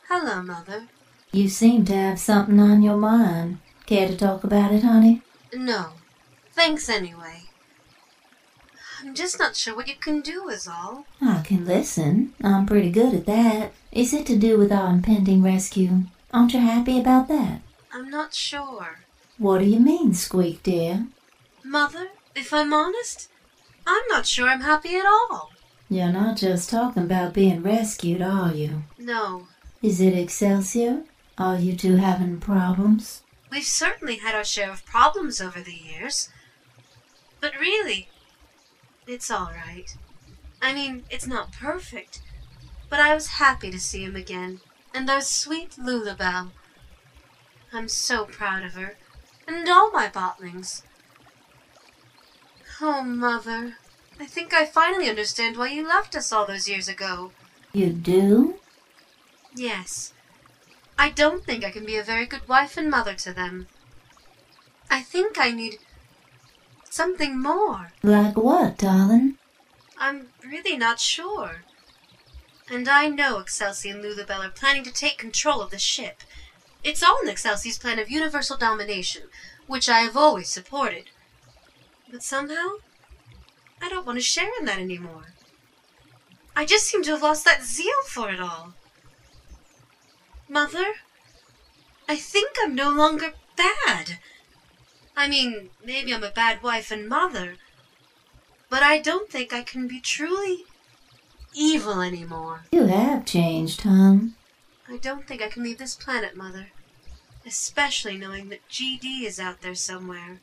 hello, 0.08 0.40
Mother. 0.40 0.88
You 1.32 1.50
seem 1.50 1.84
to 1.84 1.94
have 1.94 2.18
something 2.18 2.58
on 2.58 2.80
your 2.80 2.96
mind. 2.96 3.58
Care 3.84 4.08
to 4.08 4.16
talk 4.16 4.42
about 4.42 4.72
it, 4.72 4.82
honey? 4.82 5.20
No. 5.52 5.90
Thanks 6.54 6.88
anyway. 6.88 7.42
I'm 9.02 9.14
just 9.14 9.38
not 9.38 9.54
sure 9.54 9.76
what 9.76 9.86
you 9.86 9.96
can 9.96 10.22
do, 10.22 10.48
is 10.48 10.66
all. 10.66 11.04
I 11.20 11.42
can 11.42 11.66
listen. 11.66 12.32
I'm 12.42 12.64
pretty 12.64 12.90
good 12.90 13.12
at 13.12 13.26
that. 13.26 13.72
Is 13.92 14.14
it 14.14 14.24
to 14.28 14.38
do 14.38 14.56
with 14.56 14.72
our 14.72 14.88
impending 14.88 15.42
rescue? 15.42 16.04
Aren't 16.32 16.54
you 16.54 16.60
happy 16.60 16.98
about 16.98 17.28
that? 17.28 17.60
I'm 17.92 18.08
not 18.08 18.32
sure. 18.32 19.00
What 19.36 19.58
do 19.58 19.66
you 19.66 19.78
mean, 19.78 20.14
Squeak, 20.14 20.62
dear? 20.62 21.06
Mother, 21.62 22.08
if 22.34 22.54
I'm 22.54 22.72
honest, 22.72 23.28
I'm 23.86 24.08
not 24.08 24.26
sure 24.26 24.48
I'm 24.48 24.62
happy 24.62 24.96
at 24.96 25.04
all. 25.04 25.50
You're 25.88 26.12
not 26.12 26.36
just 26.36 26.70
talking 26.70 27.04
about 27.04 27.32
being 27.32 27.62
rescued, 27.62 28.20
are 28.20 28.52
you? 28.52 28.82
No. 28.98 29.46
Is 29.82 30.00
it 30.00 30.18
Excelsior? 30.18 31.04
Are 31.38 31.58
you 31.58 31.76
two 31.76 31.96
having 31.96 32.40
problems? 32.40 33.22
We've 33.52 33.62
certainly 33.62 34.16
had 34.16 34.34
our 34.34 34.44
share 34.44 34.70
of 34.70 34.84
problems 34.84 35.40
over 35.40 35.60
the 35.60 35.74
years. 35.74 36.28
But 37.40 37.52
really, 37.60 38.08
it's 39.06 39.30
all 39.30 39.52
right. 39.52 39.96
I 40.60 40.74
mean, 40.74 41.04
it's 41.08 41.26
not 41.26 41.52
perfect, 41.52 42.20
but 42.90 42.98
I 42.98 43.14
was 43.14 43.38
happy 43.38 43.70
to 43.70 43.78
see 43.78 44.02
him 44.02 44.16
again. 44.16 44.60
And 44.92 45.08
our 45.08 45.20
sweet 45.20 45.76
Lulabelle. 45.78 46.50
I'm 47.72 47.88
so 47.88 48.24
proud 48.24 48.64
of 48.64 48.72
her, 48.74 48.96
and 49.46 49.68
all 49.68 49.92
my 49.92 50.08
botlings. 50.08 50.82
Oh, 52.80 53.02
Mother, 53.02 53.76
I 54.18 54.24
think 54.26 54.54
I 54.54 54.64
finally 54.64 55.08
understand 55.08 55.56
why 55.56 55.68
you 55.68 55.86
left 55.86 56.16
us 56.16 56.32
all 56.32 56.46
those 56.46 56.68
years 56.68 56.88
ago. 56.88 57.32
You 57.72 57.90
do? 57.90 58.56
Yes. 59.54 60.12
I 60.98 61.10
don't 61.10 61.44
think 61.44 61.64
I 61.64 61.70
can 61.70 61.84
be 61.84 61.96
a 61.96 62.02
very 62.02 62.26
good 62.26 62.48
wife 62.48 62.76
and 62.76 62.90
mother 62.90 63.14
to 63.14 63.32
them. 63.32 63.66
I 64.90 65.02
think 65.02 65.38
I 65.38 65.50
need 65.50 65.78
something 66.88 67.40
more. 67.40 67.92
Like 68.02 68.36
what, 68.36 68.78
darling? 68.78 69.36
I'm 69.98 70.28
really 70.44 70.76
not 70.76 71.00
sure. 71.00 71.62
And 72.70 72.88
I 72.88 73.08
know 73.08 73.38
Excelsior 73.38 73.94
and 73.94 74.04
Lulabelle 74.04 74.46
are 74.46 74.50
planning 74.50 74.84
to 74.84 74.92
take 74.92 75.18
control 75.18 75.60
of 75.60 75.70
the 75.70 75.78
ship. 75.78 76.22
It's 76.82 77.02
all 77.02 77.20
in 77.22 77.28
Excelsior's 77.28 77.78
plan 77.78 77.98
of 77.98 78.10
universal 78.10 78.56
domination, 78.56 79.22
which 79.66 79.88
I 79.88 80.00
have 80.00 80.16
always 80.16 80.48
supported. 80.48 81.10
But 82.10 82.22
somehow, 82.22 82.78
I 83.80 83.88
don't 83.88 84.06
want 84.06 84.18
to 84.18 84.22
share 84.22 84.50
in 84.58 84.66
that 84.66 84.78
anymore. 84.78 85.34
I 86.54 86.64
just 86.64 86.86
seem 86.86 87.02
to 87.04 87.10
have 87.12 87.22
lost 87.22 87.44
that 87.44 87.62
zeal 87.62 88.02
for 88.06 88.30
it 88.30 88.40
all. 88.40 88.74
Mother, 90.48 90.94
I 92.08 92.16
think 92.16 92.56
I'm 92.62 92.74
no 92.74 92.90
longer 92.90 93.34
bad. 93.56 94.18
I 95.16 95.28
mean, 95.28 95.70
maybe 95.84 96.14
I'm 96.14 96.22
a 96.22 96.30
bad 96.30 96.62
wife 96.62 96.90
and 96.90 97.08
mother, 97.08 97.56
but 98.70 98.82
I 98.82 98.98
don't 98.98 99.30
think 99.30 99.52
I 99.52 99.62
can 99.62 99.88
be 99.88 100.00
truly 100.00 100.64
evil 101.54 102.00
anymore. 102.00 102.64
You 102.72 102.86
have 102.86 103.24
changed, 103.24 103.82
hon. 103.82 104.34
I 104.88 104.98
don't 104.98 105.26
think 105.26 105.42
I 105.42 105.48
can 105.48 105.64
leave 105.64 105.78
this 105.78 105.96
planet, 105.96 106.36
Mother. 106.36 106.68
Especially 107.44 108.16
knowing 108.16 108.48
that 108.50 108.68
GD 108.68 109.22
is 109.22 109.40
out 109.40 109.62
there 109.62 109.74
somewhere. 109.74 110.40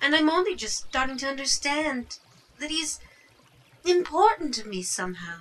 And 0.00 0.14
I'm 0.14 0.30
only 0.30 0.56
just 0.56 0.88
starting 0.88 1.16
to 1.18 1.28
understand 1.28 2.18
that 2.58 2.70
he's 2.70 3.00
important 3.84 4.54
to 4.54 4.68
me 4.68 4.82
somehow. 4.82 5.40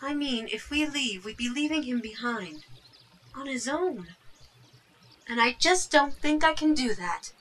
I 0.00 0.14
mean, 0.14 0.48
if 0.52 0.70
we 0.70 0.86
leave, 0.86 1.24
we'd 1.24 1.36
be 1.36 1.48
leaving 1.48 1.84
him 1.84 2.00
behind. 2.00 2.64
On 3.34 3.46
his 3.46 3.68
own. 3.68 4.08
And 5.28 5.40
I 5.40 5.56
just 5.58 5.90
don't 5.90 6.14
think 6.14 6.44
I 6.44 6.54
can 6.54 6.72
do 6.72 6.94
that. 6.94 7.32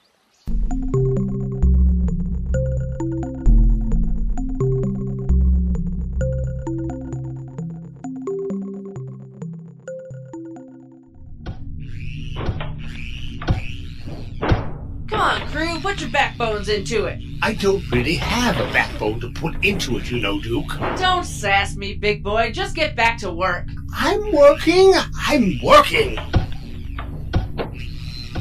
Come 15.08 15.22
on, 15.22 15.48
crew, 15.50 15.80
put 15.80 16.02
your 16.02 16.10
backbones 16.10 16.68
into 16.68 17.06
it. 17.06 17.25
I 17.46 17.54
don't 17.54 17.88
really 17.92 18.16
have 18.16 18.60
a 18.60 18.74
backbone 18.74 19.20
to 19.20 19.30
put 19.30 19.64
into 19.64 20.00
it, 20.00 20.10
you 20.10 20.20
know, 20.20 20.42
Duke. 20.42 20.80
Don't 20.98 21.24
sass 21.24 21.78
me, 21.78 21.94
big 21.94 22.24
boy. 22.24 22.52
Just 22.52 22.76
get 22.76 22.96
back 22.96 23.20
to 23.20 23.32
work. 23.32 23.68
I'm 23.94 24.32
working. 24.32 24.96
I'm 25.28 25.60
working. 25.62 26.18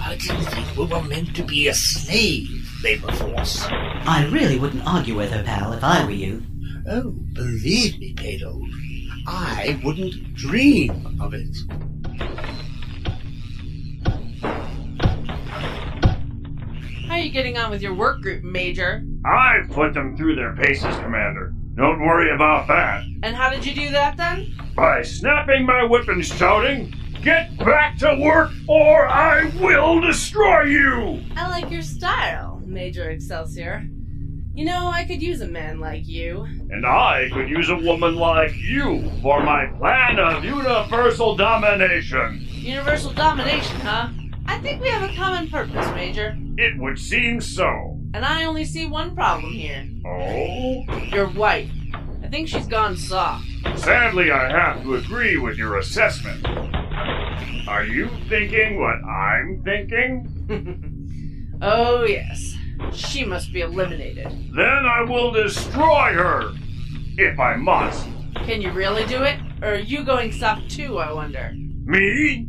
I 0.00 0.16
didn't 0.18 0.46
think 0.46 0.74
we 0.74 0.86
were 0.86 1.02
meant 1.02 1.36
to 1.36 1.44
be 1.44 1.68
a 1.68 1.74
slave 1.74 2.66
labor 2.82 3.12
force. 3.12 3.66
I 3.68 4.26
really 4.32 4.58
wouldn't 4.58 4.86
argue 4.86 5.16
with 5.16 5.32
her, 5.32 5.42
pal, 5.42 5.74
if 5.74 5.84
I 5.84 6.02
were 6.06 6.10
you. 6.10 6.42
Oh, 6.88 7.10
believe 7.34 7.98
me, 7.98 8.14
Pedro, 8.14 8.58
I 9.26 9.78
wouldn't 9.84 10.32
dream 10.32 11.20
of 11.20 11.34
it. 11.34 11.54
You 17.24 17.30
getting 17.30 17.56
on 17.56 17.70
with 17.70 17.80
your 17.80 17.94
work 17.94 18.20
group, 18.20 18.44
Major? 18.44 19.02
I've 19.24 19.70
put 19.70 19.94
them 19.94 20.16
through 20.16 20.36
their 20.36 20.54
paces, 20.54 20.94
Commander. 20.96 21.54
Don't 21.74 22.00
worry 22.00 22.32
about 22.34 22.68
that. 22.68 23.02
And 23.22 23.34
how 23.34 23.48
did 23.48 23.64
you 23.64 23.74
do 23.74 23.90
that 23.90 24.16
then? 24.18 24.54
By 24.76 25.02
snapping 25.02 25.64
my 25.64 25.84
whip 25.84 26.06
and 26.08 26.24
shouting, 26.24 26.94
Get 27.22 27.56
back 27.56 27.96
to 27.98 28.18
work 28.20 28.52
or 28.68 29.08
I 29.08 29.46
will 29.58 30.02
destroy 30.02 30.64
you! 30.64 31.22
I 31.34 31.48
like 31.48 31.70
your 31.70 31.80
style, 31.80 32.60
Major 32.66 33.08
Excelsior. 33.08 33.88
You 34.54 34.66
know, 34.66 34.88
I 34.88 35.04
could 35.04 35.22
use 35.22 35.40
a 35.40 35.48
man 35.48 35.80
like 35.80 36.06
you. 36.06 36.42
And 36.42 36.84
I 36.84 37.30
could 37.32 37.48
use 37.48 37.70
a 37.70 37.76
woman 37.76 38.16
like 38.16 38.54
you 38.56 39.10
for 39.22 39.42
my 39.42 39.66
plan 39.78 40.18
of 40.18 40.44
universal 40.44 41.34
domination. 41.34 42.46
Universal 42.50 43.14
domination, 43.14 43.80
huh? 43.80 44.10
I 44.46 44.58
think 44.58 44.82
we 44.82 44.88
have 44.90 45.10
a 45.10 45.14
common 45.16 45.48
purpose, 45.48 45.88
Major. 45.94 46.36
It 46.56 46.78
would 46.78 46.98
seem 46.98 47.40
so. 47.40 47.98
And 48.14 48.24
I 48.24 48.44
only 48.44 48.64
see 48.64 48.86
one 48.86 49.14
problem 49.14 49.52
here. 49.52 49.88
Oh? 50.06 50.84
Your 51.12 51.28
wife. 51.30 51.70
I 52.22 52.28
think 52.28 52.48
she's 52.48 52.68
gone 52.68 52.96
soft. 52.96 53.44
Sadly, 53.76 54.30
I 54.30 54.50
have 54.50 54.82
to 54.82 54.94
agree 54.94 55.36
with 55.36 55.58
your 55.58 55.78
assessment. 55.78 56.46
Are 57.66 57.84
you 57.84 58.08
thinking 58.28 58.78
what 58.78 59.02
I'm 59.04 59.62
thinking? 59.64 61.58
oh, 61.62 62.04
yes. 62.04 62.54
She 62.92 63.24
must 63.24 63.52
be 63.52 63.62
eliminated. 63.62 64.26
Then 64.54 64.86
I 64.86 65.02
will 65.02 65.32
destroy 65.32 66.12
her! 66.12 66.52
If 67.16 67.38
I 67.38 67.56
must. 67.56 68.06
Can 68.36 68.60
you 68.60 68.70
really 68.72 69.06
do 69.06 69.22
it? 69.22 69.40
Or 69.62 69.74
are 69.74 69.78
you 69.78 70.04
going 70.04 70.30
soft 70.32 70.70
too, 70.70 70.98
I 70.98 71.12
wonder? 71.12 71.52
Me? 71.84 72.48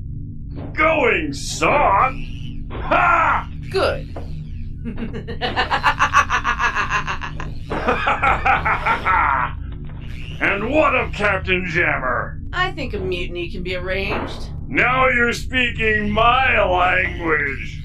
Going 0.74 1.34
soft? 1.34 2.18
Ha! 2.72 3.50
Good. 3.76 4.16
and 10.40 10.72
what 10.72 10.96
of 10.96 11.12
Captain 11.12 11.66
Jammer? 11.68 12.40
I 12.54 12.72
think 12.72 12.94
a 12.94 13.00
mutiny 13.00 13.52
can 13.52 13.64
be 13.64 13.76
arranged. 13.76 14.48
Now 14.70 15.10
you're 15.10 15.34
speaking 15.34 16.10
my 16.10 16.64
language. 16.64 17.84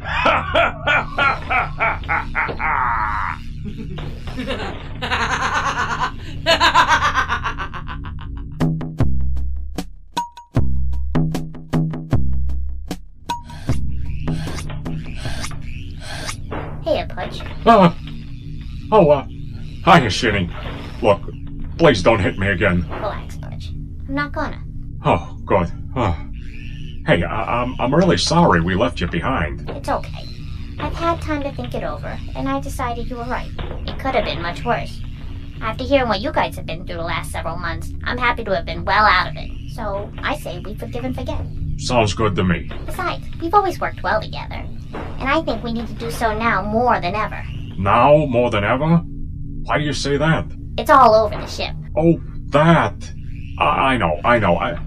Putch. 17.16 17.40
Uh, 17.64 17.92
oh, 18.92 19.10
uh, 19.10 19.24
hiya, 19.84 20.10
Shinny. 20.10 20.50
Look, 21.00 21.22
please 21.78 22.02
don't 22.02 22.20
hit 22.20 22.38
me 22.38 22.48
again. 22.48 22.82
Relax, 22.90 23.36
Putch. 23.38 23.68
I'm 24.08 24.14
not 24.14 24.32
gonna. 24.32 24.62
Oh, 25.04 25.38
good. 25.46 25.72
Oh. 25.96 26.16
Hey, 27.06 27.22
I- 27.24 27.62
I'm, 27.62 27.74
I'm 27.80 27.94
really 27.94 28.18
sorry 28.18 28.60
we 28.60 28.74
left 28.74 29.00
you 29.00 29.06
behind. 29.06 29.68
It's 29.70 29.88
okay. 29.88 30.24
I've 30.78 30.92
had 30.92 31.22
time 31.22 31.42
to 31.44 31.52
think 31.52 31.74
it 31.74 31.82
over, 31.84 32.18
and 32.34 32.48
I 32.48 32.60
decided 32.60 33.08
you 33.08 33.16
were 33.16 33.24
right. 33.24 33.50
It 33.86 33.98
could 33.98 34.14
have 34.14 34.26
been 34.26 34.42
much 34.42 34.62
worse. 34.64 35.00
After 35.62 35.84
hearing 35.84 36.08
what 36.08 36.20
you 36.20 36.32
guys 36.32 36.54
have 36.56 36.66
been 36.66 36.86
through 36.86 36.96
the 36.96 37.02
last 37.02 37.30
several 37.30 37.56
months, 37.56 37.90
I'm 38.04 38.18
happy 38.18 38.44
to 38.44 38.54
have 38.54 38.66
been 38.66 38.84
well 38.84 39.06
out 39.06 39.30
of 39.30 39.36
it. 39.36 39.50
So 39.72 40.12
I 40.18 40.36
say 40.36 40.58
we 40.58 40.74
forgive 40.74 41.04
and 41.04 41.14
forget. 41.14 41.40
Sounds 41.78 42.14
good 42.14 42.34
to 42.36 42.44
me. 42.44 42.70
Besides, 42.86 43.26
we've 43.40 43.54
always 43.54 43.80
worked 43.80 44.02
well 44.02 44.20
together. 44.20 44.64
And 44.94 45.28
I 45.28 45.42
think 45.42 45.62
we 45.62 45.72
need 45.72 45.86
to 45.88 45.94
do 45.94 46.10
so 46.10 46.36
now 46.36 46.62
more 46.62 47.00
than 47.00 47.14
ever. 47.14 47.42
Now 47.78 48.26
more 48.26 48.50
than 48.50 48.64
ever? 48.64 48.98
Why 49.64 49.78
do 49.78 49.84
you 49.84 49.92
say 49.92 50.16
that? 50.16 50.46
It's 50.78 50.90
all 50.90 51.14
over 51.14 51.34
the 51.34 51.46
ship. 51.46 51.74
Oh, 51.96 52.20
that. 52.48 52.94
I, 53.58 53.64
I 53.64 53.96
know, 53.96 54.20
I 54.24 54.38
know. 54.38 54.56
I, 54.56 54.78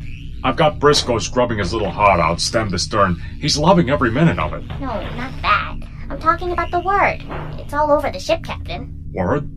I've 0.43 0.56
got 0.56 0.80
Briscoe 0.80 1.19
scrubbing 1.19 1.58
his 1.60 1.73
little 1.73 1.91
heart 1.91 2.19
out, 2.19 2.39
stem 2.39 2.71
to 2.71 2.80
stern. 2.80 3.15
He's 3.39 3.58
loving 3.58 3.89
every 3.89 4.10
minute 4.12 4.39
of 4.39 4.54
it. 4.54 4.63
No, 4.80 4.88
not 5.15 5.34
that. 5.41 5.75
I'm 6.10 6.19
talking 6.19 6.52
about 6.52 6.71
the 6.71 6.80
word. 6.80 7.21
It's 7.60 7.73
all 7.73 7.91
over 7.91 8.10
the 8.10 8.19
ship, 8.19 8.43
Captain. 8.43 8.95
Word? 9.13 9.49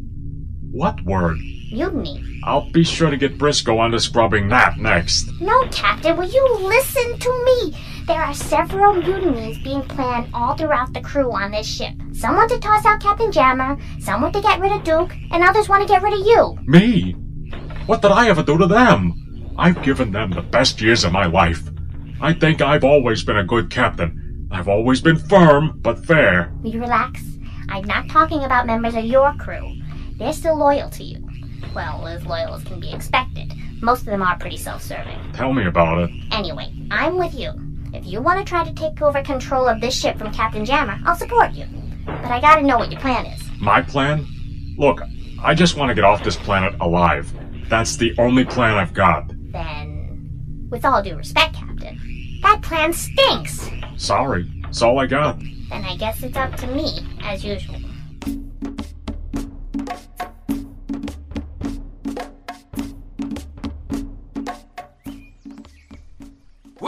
What 0.73 1.03
word? 1.05 1.37
Mutiny. 1.71 2.41
I'll 2.45 2.71
be 2.71 2.83
sure 2.83 3.11
to 3.11 3.17
get 3.19 3.37
Briscoe 3.37 3.79
onto 3.79 3.99
scrubbing 3.99 4.49
that 4.49 4.79
next. 4.79 5.31
No, 5.39 5.69
Captain, 5.69 6.17
will 6.17 6.29
you 6.29 6.59
listen 6.61 7.19
to 7.19 7.45
me? 7.45 7.77
There 8.07 8.23
are 8.23 8.33
several 8.33 8.95
mutinies 8.95 9.63
being 9.63 9.83
planned 9.83 10.31
all 10.33 10.57
throughout 10.57 10.95
the 10.95 11.03
crew 11.03 11.31
on 11.31 11.51
this 11.51 11.67
ship. 11.67 11.93
Some 12.13 12.37
want 12.37 12.51
to 12.53 12.59
toss 12.59 12.87
out 12.87 13.03
Captain 13.03 13.31
Jammer, 13.31 13.79
some 14.01 14.23
want 14.23 14.33
to 14.35 14.41
get 14.41 14.61
rid 14.61 14.73
of 14.73 14.83
Duke, 14.83 15.15
and 15.31 15.45
others 15.45 15.69
want 15.69 15.87
to 15.87 15.93
get 15.93 16.03
rid 16.03 16.15
of 16.15 16.27
you. 16.27 16.59
Me? 16.65 17.13
What 17.85 18.01
did 18.01 18.11
I 18.11 18.29
ever 18.29 18.43
do 18.43 18.57
to 18.57 18.67
them? 18.67 19.55
I've 19.59 19.83
given 19.83 20.11
them 20.11 20.31
the 20.31 20.41
best 20.41 20.81
years 20.81 21.05
of 21.05 21.13
my 21.13 21.27
life. 21.27 21.63
I 22.21 22.33
think 22.33 22.63
I've 22.63 22.85
always 22.85 23.23
been 23.23 23.37
a 23.37 23.45
good 23.45 23.69
captain. 23.71 24.49
I've 24.51 24.69
always 24.69 25.03
been 25.03 25.19
firm, 25.19 25.81
but 25.83 26.05
fair. 26.07 26.51
Will 26.63 26.73
you 26.73 26.81
relax? 26.81 27.23
I'm 27.69 27.85
not 27.85 28.09
talking 28.09 28.45
about 28.45 28.67
members 28.67 28.95
of 28.95 29.05
your 29.05 29.35
crew. 29.35 29.77
They're 30.23 30.33
still 30.33 30.57
loyal 30.57 30.89
to 30.91 31.03
you. 31.03 31.29
Well, 31.75 32.07
as 32.07 32.25
loyal 32.25 32.55
as 32.55 32.63
can 32.63 32.79
be 32.79 32.93
expected. 32.93 33.53
Most 33.81 34.03
of 34.03 34.07
them 34.07 34.23
are 34.23 34.39
pretty 34.39 34.57
self-serving. 34.57 35.33
Tell 35.33 35.53
me 35.53 35.67
about 35.67 35.99
it. 35.99 36.11
Anyway, 36.31 36.73
I'm 36.93 37.19
with 37.19 37.35
you. 37.35 37.51
If 37.93 38.07
you 38.07 38.23
want 38.23 38.39
to 38.39 38.45
try 38.45 38.63
to 38.63 38.73
take 38.73 39.03
over 39.03 39.21
control 39.25 39.67
of 39.67 39.81
this 39.81 39.99
ship 39.99 40.17
from 40.19 40.33
Captain 40.33 40.65
Jammer, 40.65 41.01
I'll 41.05 41.17
support 41.17 41.55
you. 41.55 41.67
But 42.07 42.31
I 42.31 42.41
gotta 42.41 42.63
know 42.63 42.79
what 42.79 42.93
your 42.93 43.01
plan 43.01 43.27
is. 43.27 43.43
My 43.59 43.83
plan? 43.83 44.25
Look, 44.79 45.03
I 45.43 45.55
just 45.55 45.77
want 45.77 45.89
to 45.89 45.95
get 45.97 46.05
off 46.05 46.23
this 46.23 46.37
planet 46.37 46.77
alive. 46.81 47.33
That's 47.69 47.97
the 47.97 48.15
only 48.17 48.45
plan 48.45 48.79
I've 48.79 48.95
got. 48.95 49.25
Then, 49.51 50.69
with 50.71 50.85
all 50.85 51.03
due 51.03 51.17
respect, 51.17 51.57
Captain, 51.57 51.99
that 52.43 52.63
plan 52.63 52.93
stinks. 52.93 53.69
Sorry, 53.97 54.49
it's 54.69 54.83
all 54.83 55.01
I 55.01 55.07
got. 55.07 55.41
Then 55.41 55.85
I 55.85 55.97
guess 55.97 56.23
it's 56.23 56.37
up 56.37 56.55
to 56.59 56.69
me, 56.69 57.01
as 57.25 57.45
usual. 57.45 57.75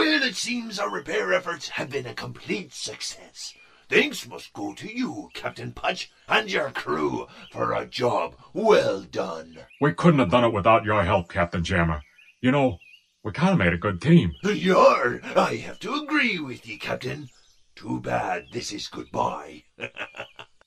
Well, 0.04 0.22
it 0.22 0.36
seems 0.36 0.78
our 0.78 0.90
repair 0.90 1.32
efforts 1.32 1.70
have 1.70 1.88
been 1.88 2.04
a 2.04 2.12
complete 2.12 2.74
success. 2.74 3.54
Thanks 3.88 4.28
must 4.28 4.52
go 4.52 4.74
to 4.74 4.86
you, 4.86 5.30
Captain 5.32 5.72
Putch, 5.72 6.10
and 6.28 6.50
your 6.50 6.70
crew 6.72 7.26
for 7.50 7.72
a 7.72 7.86
job 7.86 8.36
well 8.52 9.00
done. 9.00 9.60
We 9.80 9.94
couldn't 9.94 10.18
have 10.18 10.30
done 10.30 10.44
it 10.44 10.52
without 10.52 10.84
your 10.84 11.02
help, 11.04 11.30
Captain 11.30 11.64
Jammer. 11.64 12.02
You 12.42 12.50
know, 12.50 12.76
we 13.22 13.32
kind 13.32 13.52
of 13.54 13.58
made 13.58 13.72
a 13.72 13.78
good 13.78 14.02
team. 14.02 14.34
Yar, 14.42 15.22
I 15.34 15.56
have 15.64 15.78
to 15.78 15.94
agree 15.94 16.38
with 16.38 16.68
you, 16.68 16.78
Captain. 16.78 17.30
Too 17.74 17.98
bad 17.98 18.48
this 18.52 18.72
is 18.72 18.88
goodbye. 18.88 19.64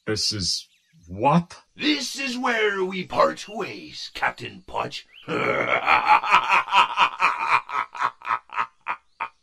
This 0.07 0.33
is. 0.33 0.67
what? 1.07 1.61
this 1.75 2.17
is 2.17 2.39
where 2.39 2.83
we 2.83 3.05
part 3.05 3.47
ways, 3.47 4.09
Captain 4.15 4.63
Putch. 4.65 5.05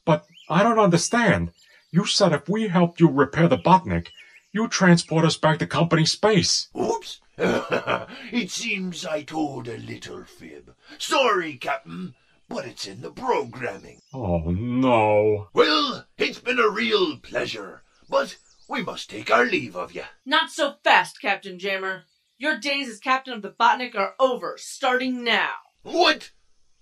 But 0.04 0.26
I 0.54 0.62
don't 0.62 0.78
understand. 0.78 1.50
You 1.90 2.06
said 2.06 2.32
if 2.32 2.48
we 2.48 2.68
helped 2.68 3.00
you 3.00 3.08
repair 3.08 3.48
the 3.48 3.58
Botnik, 3.58 4.12
you'd 4.52 4.70
transport 4.70 5.24
us 5.24 5.36
back 5.36 5.58
to 5.58 5.66
company 5.66 6.06
space. 6.06 6.68
Oops. 6.80 7.20
it 7.38 8.52
seems 8.52 9.04
I 9.04 9.24
told 9.24 9.66
a 9.66 9.76
little 9.78 10.22
fib. 10.22 10.76
Sorry, 10.96 11.56
Captain, 11.56 12.14
but 12.48 12.66
it's 12.66 12.86
in 12.86 13.00
the 13.00 13.10
programming. 13.10 13.98
Oh, 14.12 14.52
no. 14.52 15.48
Well, 15.54 16.06
it's 16.18 16.38
been 16.38 16.60
a 16.60 16.68
real 16.68 17.16
pleasure, 17.18 17.82
but 18.08 18.36
we 18.68 18.80
must 18.80 19.10
take 19.10 19.32
our 19.32 19.44
leave 19.46 19.74
of 19.74 19.92
you. 19.92 20.04
Not 20.24 20.50
so 20.50 20.76
fast, 20.84 21.20
Captain 21.20 21.58
Jammer. 21.58 22.04
Your 22.38 22.60
days 22.60 22.88
as 22.88 23.00
captain 23.00 23.34
of 23.34 23.42
the 23.42 23.50
Botnik 23.50 23.96
are 23.96 24.14
over, 24.20 24.54
starting 24.56 25.24
now. 25.24 25.50
What? 25.82 26.30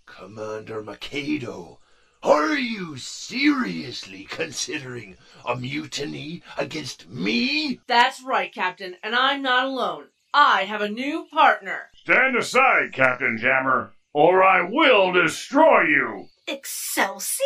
Commander 0.04 0.82
Mikado, 0.82 1.78
are 2.22 2.54
you 2.54 2.96
seriously 2.96 4.26
considering 4.30 5.16
a 5.44 5.56
mutiny 5.56 6.42
against 6.56 7.08
me? 7.08 7.80
That's 7.86 8.22
right, 8.22 8.52
Captain, 8.52 8.96
and 9.02 9.14
I'm 9.14 9.42
not 9.42 9.66
alone. 9.66 10.06
I 10.32 10.64
have 10.64 10.80
a 10.80 10.88
new 10.88 11.26
partner. 11.32 11.90
Stand 11.96 12.36
aside, 12.36 12.92
Captain 12.92 13.36
Jammer, 13.38 13.92
or 14.12 14.42
I 14.42 14.62
will 14.62 15.12
destroy 15.12 15.82
you. 15.82 16.28
Excelsi? 16.48 17.40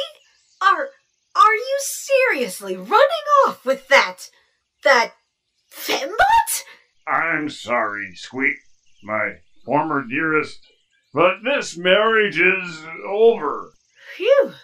Are 0.60 0.88
are 1.34 1.54
you 1.54 1.78
seriously 1.80 2.76
running 2.76 3.26
off 3.46 3.64
with 3.64 3.88
that 3.88 4.30
that 4.84 5.12
fembot? 5.70 6.64
I'm 7.06 7.50
sorry, 7.50 8.14
Squeak, 8.14 8.56
my 9.02 9.36
former 9.64 10.04
dearest, 10.08 10.58
but 11.12 11.36
this 11.44 11.76
marriage 11.76 12.40
is 12.40 12.84
over. 13.06 13.72
Phew. 14.16 14.54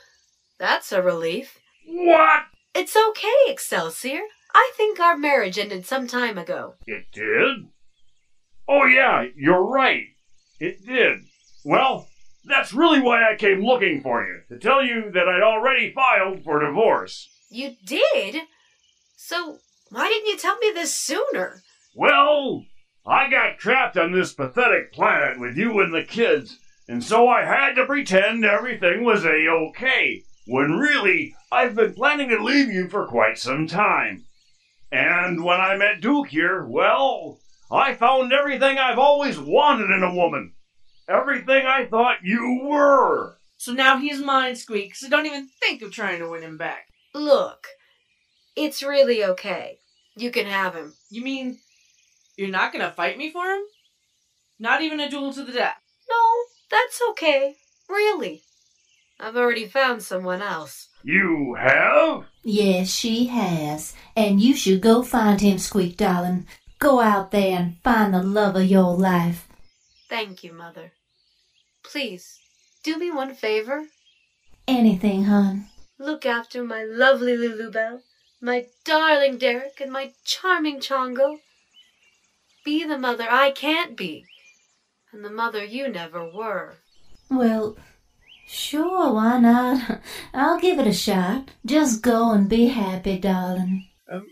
That's 0.59 0.93
a 0.93 1.03
relief. 1.03 1.59
What? 1.87 2.45
It's 2.75 2.97
okay, 2.97 3.29
Excelsior. 3.49 4.21
I 4.55 4.73
think 4.79 4.99
our 4.99 5.17
marriage 5.17 5.59
ended 5.59 5.85
some 5.85 6.07
time 6.07 6.39
ago. 6.39 6.77
It 6.87 7.05
did? 7.13 7.67
Oh, 8.67 8.87
yeah, 8.87 9.27
you're 9.37 9.65
right. 9.65 10.05
It 10.59 10.87
did. 10.87 11.19
Well, 11.67 12.09
that's 12.45 12.73
really 12.73 13.01
why 13.01 13.31
I 13.31 13.37
came 13.37 13.61
looking 13.61 14.01
for 14.03 14.25
you, 14.25 14.41
to 14.49 14.59
tell 14.59 14.83
you 14.83 15.11
that 15.13 15.29
I'd 15.29 15.43
already 15.43 15.93
filed 15.93 16.45
for 16.45 16.65
divorce. 16.65 17.29
You 17.51 17.75
did? 17.85 18.43
So 19.17 19.59
why 19.91 20.09
didn't 20.09 20.29
you 20.29 20.39
tell 20.39 20.57
me 20.57 20.71
this 20.73 20.95
sooner? 20.95 21.63
Well, 21.95 22.65
I 23.05 23.29
got 23.29 23.59
trapped 23.59 23.99
on 23.99 24.13
this 24.13 24.33
pathetic 24.33 24.93
planet 24.93 25.39
with 25.39 25.59
you 25.59 25.79
and 25.81 25.93
the 25.93 26.05
kids, 26.05 26.59
and 26.89 27.03
so 27.03 27.29
I 27.29 27.45
had 27.45 27.75
to 27.75 27.87
pretend 27.87 28.45
everything 28.45 29.05
was 29.05 29.25
a-okay, 29.25 30.23
when 30.47 30.73
really 30.79 31.35
I've 31.51 31.75
been 31.75 31.95
planning 31.95 32.29
to 32.31 32.43
leave 32.43 32.71
you 32.71 32.89
for 32.89 33.07
quite 33.07 33.39
some 33.39 33.67
time. 33.67 34.25
And 34.91 35.43
when 35.43 35.61
I 35.61 35.77
met 35.77 36.01
Duke 36.01 36.29
here, 36.29 36.65
well, 36.65 37.39
I 37.71 37.95
found 37.95 38.33
everything 38.33 38.79
I've 38.79 38.99
always 38.99 39.39
wanted 39.39 39.91
in 39.91 40.03
a 40.03 40.15
woman. 40.15 40.53
Everything 41.09 41.67
I 41.67 41.87
thought 41.87 42.19
you 42.23 42.61
were. 42.65 43.39
So 43.57 43.73
now 43.73 43.97
he's 43.97 44.19
mine, 44.19 44.57
Squeak, 44.57 44.95
so 44.95 45.09
don't 45.09 45.27
even 45.27 45.49
think 45.61 45.83
of 45.83 45.93
trying 45.93 46.19
to 46.19 46.29
win 46.29 46.43
him 46.43 46.59
back. 46.59 46.89
Look, 47.15 47.67
it's 48.57 48.83
really 48.83 49.25
okay. 49.25 49.79
You 50.17 50.31
can 50.31 50.47
have 50.47 50.75
him. 50.75 50.95
You 51.11 51.23
mean 51.23 51.59
you're 52.37 52.51
not 52.51 52.73
gonna 52.73 52.91
fight 52.91 53.17
me 53.17 53.31
for 53.31 53.45
him? 53.47 53.63
Not 54.59 54.83
even 54.83 55.01
a 55.01 55.09
duel 55.09 55.33
to 55.33 55.45
the 55.45 55.53
death. 55.53 55.77
No, 56.09 56.45
that's 56.73 57.01
okay. 57.11 57.55
Really. 57.89 58.43
I've 59.21 59.37
already 59.37 59.67
found 59.69 60.03
someone 60.03 60.43
else. 60.43 60.89
You 61.05 61.57
have? 61.61 62.25
Yes, 62.43 62.89
she 62.91 63.27
has. 63.27 63.95
And 64.17 64.41
you 64.41 64.57
should 64.57 64.81
go 64.81 65.03
find 65.03 65.41
him, 65.41 65.59
Squeak, 65.59 65.97
darling. 65.97 66.47
Go 66.81 67.01
out 67.01 67.31
there 67.31 67.59
and 67.59 67.77
find 67.85 68.13
the 68.13 68.23
love 68.23 68.57
of 68.57 68.65
your 68.65 68.97
life. 68.97 69.47
Thank 70.09 70.43
you, 70.43 70.53
Mother. 70.53 70.93
Please, 71.85 72.41
do 72.83 72.99
me 72.99 73.13
one 73.13 73.35
favor. 73.35 73.85
Anything, 74.67 75.25
hon. 75.25 75.67
Look 75.99 76.27
after 76.27 76.65
my 76.65 76.83
lovely 76.83 77.37
Lulabelle, 77.37 78.01
my 78.41 78.67
darling 78.85 79.39
Derek, 79.39 79.81
and 79.81 79.93
my 79.93 80.13
charming 80.25 80.81
Chongo. 80.81 81.39
Be 82.65 82.85
the 82.85 82.99
mother 82.99 83.27
I 83.29 83.51
can't 83.51 83.97
be, 83.97 84.25
and 85.13 85.25
the 85.25 85.31
mother 85.31 85.65
you 85.65 85.89
never 85.89 86.25
were. 86.25 86.75
Well, 87.31 87.77
sure, 88.47 89.13
why 89.13 89.39
not? 89.39 90.01
I'll 90.33 90.59
give 90.59 90.79
it 90.79 90.87
a 90.87 90.93
shot. 90.93 91.51
Just 91.65 92.03
go 92.03 92.33
and 92.33 92.49
be 92.49 92.69
happy, 92.69 93.19
darling. 93.19 93.89
Um, 94.11 94.27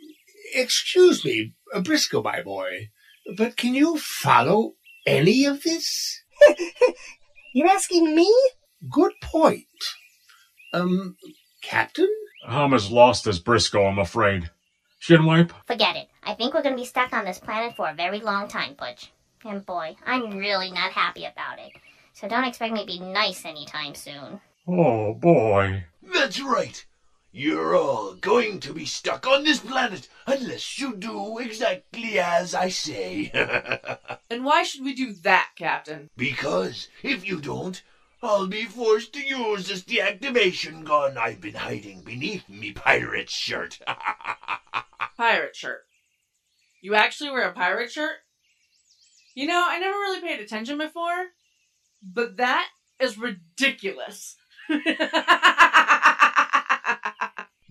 excuse 0.54 1.24
me, 1.24 1.54
Briscoe, 1.82 2.22
my 2.22 2.42
boy, 2.42 2.88
but 3.36 3.56
can 3.56 3.74
you 3.74 3.98
follow 3.98 4.74
any 5.06 5.44
of 5.44 5.62
this? 5.62 6.22
You're 7.54 7.68
asking 7.68 8.14
me? 8.14 8.32
Good 8.90 9.12
point. 9.22 9.64
Um, 10.72 11.16
Captain? 11.62 12.08
I'm 12.46 12.72
as 12.72 12.90
lost 12.90 13.26
as 13.26 13.38
Briscoe, 13.38 13.86
I'm 13.86 13.98
afraid. 13.98 14.50
Shinwipe? 15.02 15.50
Forget 15.66 15.96
it. 15.96 16.08
I 16.22 16.34
think 16.34 16.54
we're 16.54 16.62
gonna 16.62 16.76
be 16.76 16.84
stuck 16.84 17.12
on 17.12 17.24
this 17.24 17.38
planet 17.38 17.74
for 17.76 17.88
a 17.88 17.94
very 17.94 18.20
long 18.20 18.48
time, 18.48 18.74
Butch. 18.78 19.10
And 19.44 19.64
boy, 19.64 19.96
I'm 20.04 20.36
really 20.36 20.70
not 20.70 20.92
happy 20.92 21.24
about 21.24 21.58
it. 21.58 21.72
So 22.12 22.28
don't 22.28 22.44
expect 22.44 22.74
me 22.74 22.80
to 22.80 22.86
be 22.86 22.98
nice 23.00 23.44
anytime 23.44 23.94
soon. 23.94 24.40
Oh, 24.66 25.14
boy. 25.14 25.84
That's 26.02 26.40
right. 26.40 26.84
You're 27.32 27.76
all 27.76 28.14
going 28.14 28.58
to 28.60 28.72
be 28.74 28.84
stuck 28.84 29.26
on 29.26 29.44
this 29.44 29.60
planet 29.60 30.08
unless 30.26 30.78
you 30.78 30.96
do 30.96 31.38
exactly 31.38 32.18
as 32.18 32.54
I 32.54 32.68
say. 32.68 33.30
And 34.32 34.44
why 34.44 34.62
should 34.62 34.84
we 34.84 34.94
do 34.94 35.12
that, 35.24 35.48
Captain? 35.56 36.08
because 36.16 36.86
if 37.02 37.26
you 37.26 37.40
don't, 37.40 37.82
I'll 38.22 38.46
be 38.46 38.64
forced 38.64 39.12
to 39.14 39.26
use 39.26 39.66
this 39.66 39.82
deactivation 39.82 40.84
gun 40.84 41.18
I've 41.18 41.40
been 41.40 41.54
hiding 41.54 42.02
beneath 42.02 42.48
me 42.48 42.70
pirate 42.72 43.28
shirt. 43.28 43.80
Pirate 45.16 45.56
shirt. 45.56 45.82
You 46.80 46.94
actually 46.94 47.30
wear 47.30 47.48
a 47.48 47.52
pirate 47.52 47.90
shirt? 47.90 48.18
You 49.34 49.46
know, 49.46 49.64
I 49.66 49.78
never 49.78 49.96
really 49.96 50.20
paid 50.20 50.40
attention 50.40 50.76
before, 50.78 51.26
but 52.02 52.36
that 52.38 52.68
is 52.98 53.16
ridiculous. 53.16 54.36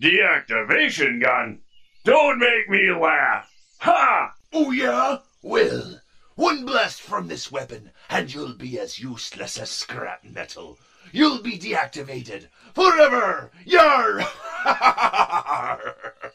Deactivation 0.00 1.20
gun? 1.20 1.60
Don't 2.04 2.38
make 2.38 2.70
me 2.70 2.90
laugh! 2.90 3.52
Ha! 3.80 4.32
Oh, 4.52 4.70
yeah? 4.70 5.18
Well, 5.42 6.00
one 6.34 6.64
blast 6.64 7.02
from 7.02 7.28
this 7.28 7.52
weapon, 7.52 7.90
and 8.08 8.32
you'll 8.32 8.54
be 8.54 8.78
as 8.78 8.98
useless 8.98 9.58
as 9.58 9.70
scrap 9.70 10.24
metal. 10.24 10.78
You'll 11.12 11.42
be 11.42 11.58
deactivated 11.58 12.48
forever! 12.72 13.50
Yar! 13.66 14.26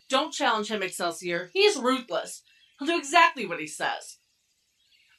Don't 0.09 0.31
challenge 0.31 0.69
him, 0.69 0.83
Excelsior. 0.83 1.49
He's 1.53 1.77
ruthless. 1.77 2.43
He'll 2.77 2.87
do 2.87 2.97
exactly 2.97 3.47
what 3.47 3.59
he 3.59 3.67
says. 3.67 4.17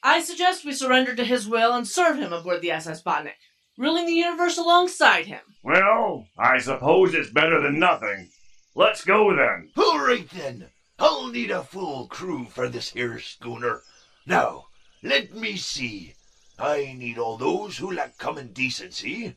I 0.09 0.21
suggest 0.21 0.64
we 0.64 0.73
surrender 0.73 1.16
to 1.16 1.25
his 1.25 1.49
will 1.49 1.73
and 1.73 1.85
serve 1.85 2.16
him 2.16 2.33
aboard 2.33 2.62
the 2.62 2.71
SS 2.71 3.03
Botnik, 3.03 3.40
ruling 3.77 4.07
the 4.07 4.12
universe 4.12 4.57
alongside 4.57 5.27
him. 5.27 5.40
Well, 5.64 6.29
I 6.38 6.59
suppose 6.59 7.12
it's 7.12 7.31
better 7.31 7.61
than 7.61 7.81
nothing. 7.81 8.31
Let's 8.77 9.05
go 9.05 9.35
then. 9.35 9.73
All 9.77 9.99
right 9.99 10.31
then. 10.31 10.69
I'll 11.01 11.27
need 11.27 11.51
a 11.51 11.64
full 11.64 12.07
crew 12.07 12.45
for 12.45 12.69
this 12.69 12.92
here 12.92 13.19
schooner. 13.19 13.83
Now, 14.25 14.66
let 15.03 15.35
me 15.35 15.57
see. 15.57 16.14
I 16.57 16.95
need 16.97 17.19
all 17.19 17.37
those 17.37 17.79
who 17.79 17.90
lack 17.90 18.16
common 18.16 18.53
decency, 18.53 19.35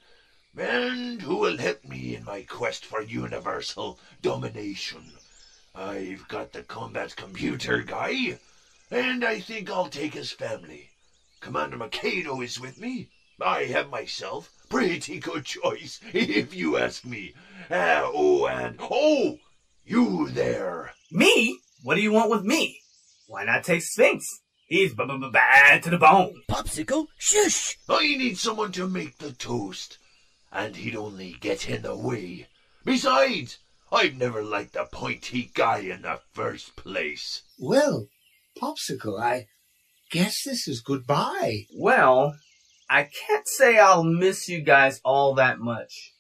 and 0.56 1.24
who 1.24 1.38
will 1.38 1.58
help 1.58 1.84
me 1.84 2.16
in 2.16 2.24
my 2.24 2.44
quest 2.44 2.86
for 2.86 3.02
universal 3.02 4.00
domination. 4.22 5.14
I've 5.74 6.28
got 6.28 6.54
the 6.54 6.62
combat 6.62 7.16
computer 7.16 7.82
guy, 7.82 8.38
and 8.92 9.24
I 9.24 9.40
think 9.40 9.70
I'll 9.70 9.90
take 9.90 10.14
his 10.14 10.32
family. 10.32 10.90
Commander 11.40 11.78
Mikado 11.78 12.42
is 12.42 12.60
with 12.60 12.80
me. 12.80 13.10
I 13.42 13.66
have 13.66 13.90
myself. 13.90 14.52
Pretty 14.70 15.20
good 15.20 15.46
choice, 15.46 16.00
if 16.14 16.54
you 16.54 16.78
ask 16.78 17.06
me. 17.06 17.34
Uh, 17.70 18.02
oh, 18.04 18.48
and 18.48 18.78
oh, 18.80 19.38
you 19.86 20.30
there. 20.30 20.94
Me? 21.12 21.60
What 21.84 21.96
do 21.96 22.02
you 22.02 22.12
want 22.12 22.30
with 22.30 22.44
me? 22.44 22.82
Why 23.28 23.46
not 23.46 23.64
take 23.64 23.82
Sphinx? 23.82 24.42
He's 24.68 24.94
b- 24.94 25.06
b- 25.06 25.18
b- 25.18 25.30
bad 25.32 25.82
to 25.84 25.90
the 25.90 25.98
bone. 25.98 26.44
Popsicle, 26.50 27.08
shush! 27.18 27.78
I 27.88 28.16
need 28.18 28.38
someone 28.38 28.72
to 28.74 28.88
make 28.88 29.18
the 29.18 29.32
toast, 29.32 29.98
and 30.52 30.76
he'd 30.76 30.96
only 30.96 31.36
get 31.40 31.70
in 31.70 31.82
the 31.82 31.96
way. 31.96 32.48
Besides, 32.86 33.60
I've 33.92 34.18
never 34.18 34.44
liked 34.44 34.74
the 34.74 34.86
pointy 34.86 35.50
guy 35.54 35.80
in 35.80 36.04
the 36.04 36.20
first 36.34 36.76
place. 36.76 37.42
Well, 37.58 38.10
Popsicle, 38.58 39.20
I 39.22 39.48
guess 40.12 40.44
this 40.44 40.68
is 40.68 40.82
goodbye. 40.82 41.66
Well, 41.76 42.36
I 42.90 43.04
can't 43.04 43.48
say 43.48 43.78
I'll 43.78 44.04
miss 44.04 44.48
you 44.48 44.62
guys 44.62 45.02
all 45.04 45.34
that 45.36 45.60
much. 45.60 46.14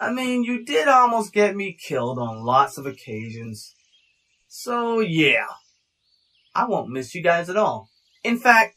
I 0.00 0.10
mean, 0.10 0.44
you 0.44 0.64
did 0.64 0.88
almost 0.88 1.32
get 1.32 1.54
me 1.54 1.76
killed 1.86 2.18
on 2.18 2.44
lots 2.44 2.78
of 2.78 2.86
occasions. 2.86 3.74
So, 4.48 5.00
yeah. 5.00 5.46
I 6.54 6.66
won't 6.66 6.90
miss 6.90 7.14
you 7.14 7.22
guys 7.22 7.48
at 7.48 7.56
all. 7.56 7.88
In 8.24 8.38
fact, 8.38 8.76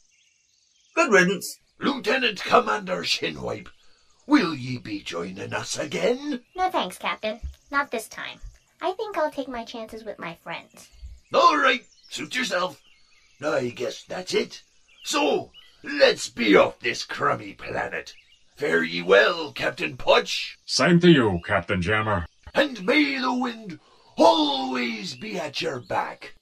good 0.94 1.12
riddance. 1.12 1.58
Lieutenant 1.80 2.42
Commander 2.42 3.02
Shinwipe, 3.02 3.68
will 4.26 4.54
ye 4.54 4.78
be 4.78 5.02
joining 5.02 5.52
us 5.52 5.78
again? 5.78 6.40
No 6.56 6.70
thanks, 6.70 6.98
Captain. 6.98 7.40
Not 7.70 7.90
this 7.90 8.08
time. 8.08 8.38
I 8.80 8.92
think 8.92 9.18
I'll 9.18 9.30
take 9.30 9.48
my 9.48 9.64
chances 9.64 10.04
with 10.04 10.18
my 10.18 10.36
friends. 10.42 10.88
All 11.32 11.56
right, 11.56 11.84
suit 12.14 12.36
yourself. 12.36 12.80
I 13.44 13.70
guess 13.70 14.04
that's 14.04 14.34
it. 14.34 14.62
So, 15.02 15.50
let's 15.82 16.28
be 16.30 16.54
off 16.54 16.78
this 16.78 17.02
crummy 17.02 17.54
planet. 17.54 18.14
Fare 18.54 18.84
ye 18.84 19.02
well, 19.02 19.50
Captain 19.50 19.96
Putch, 19.96 20.56
Same 20.64 21.00
to 21.00 21.10
you, 21.10 21.40
Captain 21.44 21.82
Jammer. 21.82 22.26
and 22.54 22.86
may 22.86 23.18
the 23.18 23.34
wind 23.34 23.80
always 24.16 25.16
be 25.16 25.40
at 25.40 25.60
your 25.60 25.80
back. 25.80 26.36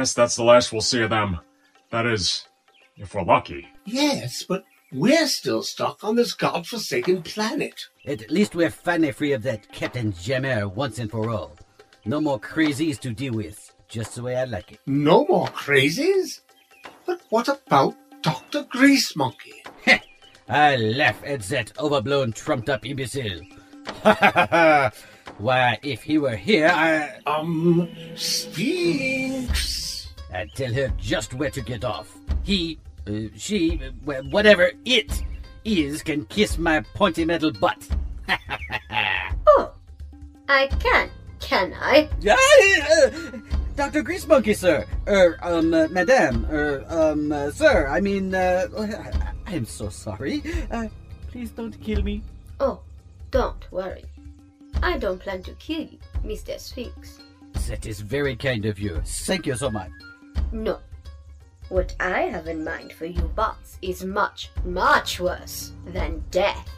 Guess 0.00 0.14
that's 0.14 0.36
the 0.36 0.42
last 0.42 0.72
we'll 0.72 0.80
see 0.80 1.02
of 1.02 1.10
them. 1.10 1.40
That 1.90 2.06
is, 2.06 2.46
if 2.96 3.14
we're 3.14 3.22
lucky. 3.22 3.68
Yes, 3.84 4.42
but 4.42 4.64
we're 4.90 5.26
still 5.26 5.62
stuck 5.62 6.02
on 6.02 6.16
this 6.16 6.32
godforsaken 6.32 7.22
planet. 7.22 7.74
At 8.06 8.30
least 8.30 8.54
we're 8.54 8.70
finally 8.70 9.12
free 9.12 9.32
of 9.32 9.42
that 9.42 9.70
Captain 9.72 10.14
Jammer 10.14 10.66
once 10.66 10.98
and 10.98 11.10
for 11.10 11.28
all. 11.28 11.54
No 12.06 12.18
more 12.18 12.40
crazies 12.40 12.98
to 13.00 13.12
deal 13.12 13.34
with. 13.34 13.74
Just 13.88 14.14
the 14.14 14.22
way 14.22 14.36
I 14.36 14.44
like 14.44 14.72
it. 14.72 14.80
No 14.86 15.26
more 15.26 15.48
crazies? 15.48 16.40
But 17.04 17.20
what 17.28 17.48
about 17.48 17.94
Dr. 18.22 18.64
Grease 18.70 19.14
Monkey? 19.14 19.62
Heh! 19.82 19.98
I 20.48 20.76
laugh 20.76 21.22
at 21.26 21.42
that 21.50 21.78
overblown, 21.78 22.32
trumped-up 22.32 22.86
imbecile. 22.86 23.42
Ha 24.02 24.14
ha 24.14 24.30
ha 24.32 24.46
ha! 24.50 24.90
Why, 25.36 25.78
if 25.82 26.04
he 26.04 26.16
were 26.16 26.36
here, 26.36 26.68
I... 26.68 27.18
Um, 27.26 27.88
Sphinx. 28.14 29.89
I'd 30.32 30.52
tell 30.54 30.72
her 30.72 30.92
just 30.98 31.34
where 31.34 31.50
to 31.50 31.60
get 31.60 31.84
off. 31.84 32.16
He, 32.42 32.78
uh, 33.08 33.28
she, 33.36 33.80
uh, 34.06 34.12
whatever 34.30 34.70
it 34.84 35.22
is, 35.64 36.02
can 36.02 36.24
kiss 36.26 36.58
my 36.58 36.80
pointy 36.94 37.24
metal 37.24 37.52
butt. 37.52 37.88
Oh, 39.46 39.72
I 40.48 40.68
can, 40.78 41.10
can 41.40 41.74
I? 41.80 42.08
Yeah, 42.20 42.36
uh, 42.92 43.10
Dr. 43.76 44.02
Grease 44.02 44.26
Monkey, 44.26 44.54
sir. 44.54 44.86
Er, 45.08 45.38
um, 45.42 45.72
uh, 45.74 45.88
madame. 45.88 46.46
Er, 46.50 46.84
um, 46.88 47.32
uh, 47.32 47.50
sir. 47.50 47.88
I 47.88 48.00
mean, 48.00 48.34
uh, 48.34 48.66
I- 48.78 49.32
I'm 49.54 49.64
so 49.64 49.88
sorry. 49.88 50.42
Uh, 50.70 50.86
please 51.28 51.50
don't 51.50 51.78
kill 51.80 52.02
me. 52.02 52.22
Oh, 52.60 52.80
don't 53.30 53.70
worry. 53.72 54.04
I 54.82 54.98
don't 54.98 55.18
plan 55.18 55.42
to 55.44 55.52
kill 55.54 55.82
you, 55.82 55.98
Mr. 56.24 56.58
Sphinx. 56.60 57.18
That 57.68 57.86
is 57.86 58.00
very 58.00 58.36
kind 58.36 58.64
of 58.66 58.78
you. 58.78 59.00
Thank 59.04 59.46
you 59.46 59.56
so 59.56 59.70
much. 59.70 59.90
No. 60.52 60.78
What 61.68 61.94
I 62.00 62.22
have 62.22 62.48
in 62.48 62.64
mind 62.64 62.92
for 62.92 63.06
you 63.06 63.22
bots 63.34 63.78
is 63.80 64.04
much, 64.04 64.50
much 64.64 65.20
worse 65.20 65.72
than 65.86 66.24
death. 66.30 66.68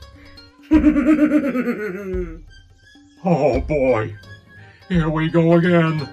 Oh 3.24 3.60
boy. 3.60 4.16
Here 4.88 5.08
we 5.08 5.28
go 5.28 5.52
again. 5.52 6.08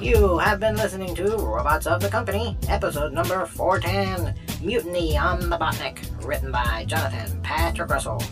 You 0.00 0.38
have 0.38 0.60
been 0.60 0.76
listening 0.76 1.14
to 1.16 1.36
Robots 1.36 1.86
of 1.86 2.00
the 2.00 2.08
Company, 2.08 2.56
episode 2.68 3.12
number 3.12 3.44
410, 3.44 4.34
Mutiny 4.64 5.16
on 5.18 5.50
the 5.50 5.58
Botnik, 5.58 5.98
written 6.24 6.50
by 6.50 6.86
Jonathan 6.86 7.38
Patrick 7.42 7.90
Russell, 7.90 8.22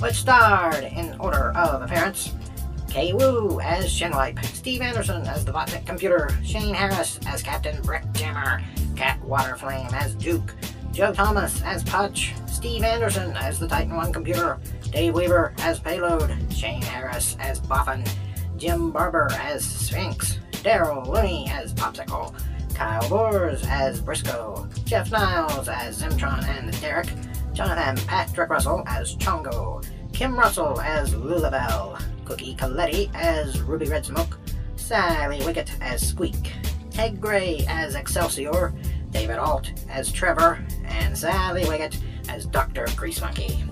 which 0.00 0.14
starred, 0.14 0.84
in 0.84 1.14
order 1.20 1.52
of 1.54 1.82
appearance, 1.82 2.32
Kay 2.88 3.12
Wu 3.12 3.60
as 3.60 3.86
Shinwipe, 3.86 4.42
Steve 4.44 4.80
Anderson 4.80 5.26
as 5.26 5.44
the 5.44 5.52
Botnik 5.52 5.84
computer, 5.84 6.30
Shane 6.42 6.74
Harris 6.74 7.20
as 7.26 7.42
Captain 7.42 7.80
Brick 7.82 8.04
Jammer, 8.12 8.62
Cat 8.96 9.20
Waterflame 9.22 9.92
as 9.92 10.14
Duke, 10.14 10.54
Joe 10.92 11.12
Thomas 11.12 11.62
as 11.62 11.84
Putch, 11.84 12.32
Steve 12.46 12.84
Anderson 12.84 13.36
as 13.36 13.58
the 13.58 13.68
Titan 13.68 13.94
1 13.94 14.12
computer, 14.12 14.58
Dave 14.90 15.14
Weaver 15.14 15.52
as 15.58 15.78
Payload, 15.78 16.34
Shane 16.52 16.82
Harris 16.82 17.36
as 17.38 17.60
Boffin, 17.60 18.06
Jim 18.56 18.90
Barber 18.90 19.28
as 19.40 19.64
Sphinx, 19.64 20.38
Daryl 20.52 21.06
Looney 21.06 21.50
as 21.50 21.74
Popsicle, 21.74 22.34
Kyle 22.82 23.56
as 23.68 24.00
Briscoe, 24.00 24.68
Jeff 24.84 25.12
Niles 25.12 25.68
as 25.68 26.02
Zimtron 26.02 26.42
and 26.48 26.80
Derek, 26.80 27.06
Jonathan 27.52 27.96
Patrick 28.08 28.50
Russell 28.50 28.82
as 28.88 29.14
Chongo, 29.18 29.86
Kim 30.12 30.36
Russell 30.36 30.80
as 30.80 31.14
Lulabelle, 31.14 32.02
Cookie 32.24 32.56
Coletti 32.56 33.08
as 33.14 33.60
Ruby 33.60 33.86
Red 33.86 34.04
Smoke, 34.04 34.36
Sally 34.74 35.46
Wicket 35.46 35.70
as 35.80 36.08
Squeak, 36.08 36.54
Ted 36.90 37.20
Gray 37.20 37.64
as 37.68 37.94
Excelsior, 37.94 38.74
David 39.12 39.38
Alt 39.38 39.70
as 39.88 40.10
Trevor, 40.10 40.58
and 40.84 41.16
Sally 41.16 41.64
Wicket 41.68 41.96
as 42.28 42.46
Dr. 42.46 42.88
Grease 42.96 43.20
Monkey. 43.20 43.64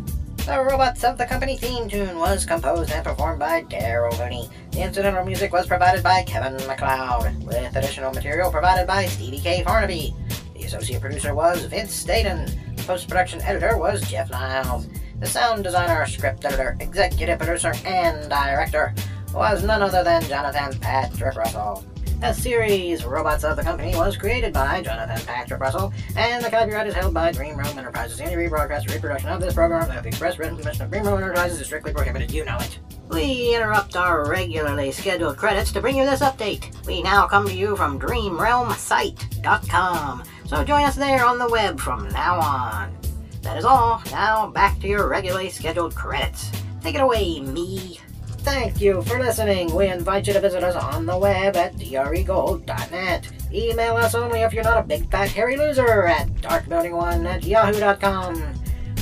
The 0.47 0.63
Robots 0.63 1.03
of 1.03 1.19
the 1.19 1.27
Company 1.27 1.57
theme 1.57 1.89
tune 1.89 2.17
was 2.17 2.47
composed 2.47 2.93
and 2.93 3.05
performed 3.05 3.41
by 3.41 3.65
Daryl 3.65 4.17
Mooney. 4.21 4.49
The 4.73 4.85
incidental 4.85 5.25
music 5.25 5.53
was 5.53 5.67
provided 5.67 6.03
by 6.03 6.23
Kevin 6.23 6.55
MacLeod, 6.67 7.45
with 7.45 7.77
additional 7.77 8.13
material 8.13 8.51
provided 8.51 8.87
by 8.87 9.07
Stevie 9.07 9.41
K. 9.41 9.65
Farnaby. 9.65 10.15
The 10.55 10.65
associate 10.65 11.01
producer 11.01 11.35
was 11.35 11.65
Vince 11.65 11.93
Staten. 11.93 12.47
The 12.77 12.83
post-production 12.85 13.43
editor 13.43 13.77
was 13.77 14.01
Jeff 14.09 14.31
Niles. 14.31 14.87
The 15.19 15.27
sound 15.27 15.65
designer, 15.65 16.07
script 16.07 16.45
editor, 16.45 16.77
executive 16.81 17.39
producer, 17.39 17.73
and 17.85 18.31
director 18.31 18.95
was 19.35 19.65
none 19.65 19.83
other 19.83 20.05
than 20.05 20.23
Jonathan 20.23 20.79
Patrick 20.79 21.37
Russell. 21.37 21.85
The 22.21 22.33
series 22.35 23.07
Robots 23.07 23.45
of 23.45 23.57
the 23.57 23.63
Company 23.63 23.97
was 23.97 24.15
created 24.15 24.53
by 24.53 24.83
Jonathan 24.83 25.27
Patrick 25.27 25.59
Russell, 25.59 25.91
and 26.17 26.45
the 26.45 26.51
copyright 26.51 26.87
is 26.87 26.93
held 26.93 27.15
by 27.15 27.33
Dream 27.33 27.57
Realm 27.57 27.79
Enterprises. 27.79 28.21
Any 28.21 28.35
rebroadcast 28.35 28.91
or 28.91 28.93
reproduction 28.93 29.31
of 29.31 29.41
this 29.41 29.55
program 29.55 29.89
without 29.89 30.03
the 30.03 30.11
express 30.11 30.39
written 30.39 30.59
permission 30.59 30.85
of 30.85 30.91
Dream 30.91 31.05
Realm 31.05 31.23
Enterprises 31.23 31.61
is 31.61 31.67
strictly 31.67 31.95
prohibited. 31.95 32.31
You 32.31 32.45
know 32.45 32.59
it. 32.59 32.79
We 33.09 33.55
interrupt 33.55 33.97
our 33.97 34.29
regularly 34.29 34.93
scheduled 34.93 35.39
credits 35.39 35.73
to 35.73 35.81
bring 35.81 35.97
you 35.97 36.05
this 36.05 36.21
update. 36.21 36.87
We 36.87 37.03
now 37.03 37.27
come 37.27 37.49
to 37.49 37.55
you 37.55 37.75
from 37.75 37.99
DreamRealmSite.com, 37.99 40.25
so 40.45 40.63
join 40.63 40.85
us 40.85 40.97
there 40.97 41.25
on 41.25 41.39
the 41.39 41.49
web 41.49 41.81
from 41.81 42.07
now 42.09 42.39
on. 42.39 42.95
That 43.41 43.57
is 43.57 43.65
all. 43.65 44.03
Now 44.11 44.51
back 44.51 44.79
to 44.81 44.87
your 44.87 45.09
regularly 45.09 45.49
scheduled 45.49 45.95
credits. 45.95 46.53
Take 46.83 46.97
it 46.97 47.01
away, 47.01 47.41
me. 47.41 47.99
Thank 48.43 48.81
you 48.81 49.03
for 49.03 49.19
listening. 49.19 49.75
We 49.75 49.89
invite 49.89 50.27
you 50.27 50.33
to 50.33 50.41
visit 50.41 50.65
us 50.65 50.75
on 50.75 51.05
the 51.05 51.17
web 51.17 51.57
at 51.57 51.77
dregold.net. 51.77 53.31
Email 53.53 53.97
us 53.97 54.15
only 54.15 54.41
if 54.41 54.55
you're 54.55 54.65
not 54.65 54.79
a 54.79 54.83
big 54.83 55.11
fat 55.11 55.29
hairy 55.29 55.59
loser 55.59 56.07
at 56.07 56.29
darkbuilding1 56.37 57.27
at 57.27 57.45
yahoo.com. 57.45 58.55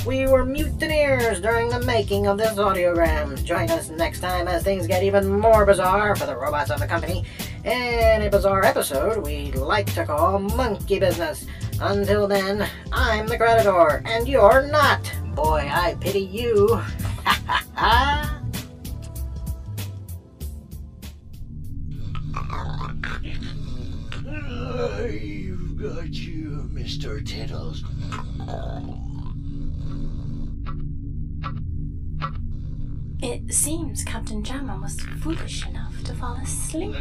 We 0.05 0.27
were 0.27 0.45
mutineers 0.45 1.39
during 1.39 1.69
the 1.69 1.81
making 1.85 2.27
of 2.27 2.37
this 2.37 2.57
audiogram. 2.57 3.41
Join 3.45 3.69
us 3.69 3.89
next 3.89 4.19
time 4.19 4.49
as 4.49 4.63
things 4.63 4.87
get 4.87 5.03
even 5.03 5.39
more 5.39 5.65
bizarre 5.65 6.17
for 6.17 6.25
the 6.25 6.35
robots 6.35 6.69
of 6.69 6.81
the 6.81 6.87
company. 6.87 7.23
In 7.63 8.21
a 8.21 8.29
bizarre 8.29 8.65
episode 8.65 9.23
we 9.23 9.51
like 9.53 9.93
to 9.93 10.05
call 10.05 10.39
Monkey 10.39 10.99
Business. 10.99 11.45
Until 11.79 12.27
then, 12.27 12.67
I'm 12.91 13.25
the 13.25 13.37
creditor, 13.37 14.01
and 14.05 14.27
you're 14.27 14.67
not. 14.67 15.09
Boy, 15.33 15.69
I 15.71 15.95
pity 16.01 16.19
you. 16.19 16.81
Ha 17.29 17.43
ha 17.45 17.63
ha! 17.75 18.38
I've 24.81 25.75
got 25.77 26.07
you, 26.07 26.69
Mr. 26.71 27.25
Tittles. 27.25 27.83
It 33.21 33.53
seems 33.53 34.05
Captain 34.05 34.41
Jammer 34.41 34.79
was 34.79 35.01
foolish 35.19 35.67
enough 35.67 36.01
to 36.05 36.13
fall 36.13 36.35
asleep, 36.35 36.95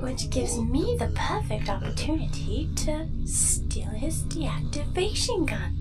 which 0.00 0.30
gives 0.30 0.58
me 0.58 0.96
the 0.98 1.12
perfect 1.14 1.68
opportunity 1.68 2.68
to 2.74 3.06
steal 3.24 3.90
his 3.90 4.24
deactivation 4.24 5.46
gun. 5.46 5.76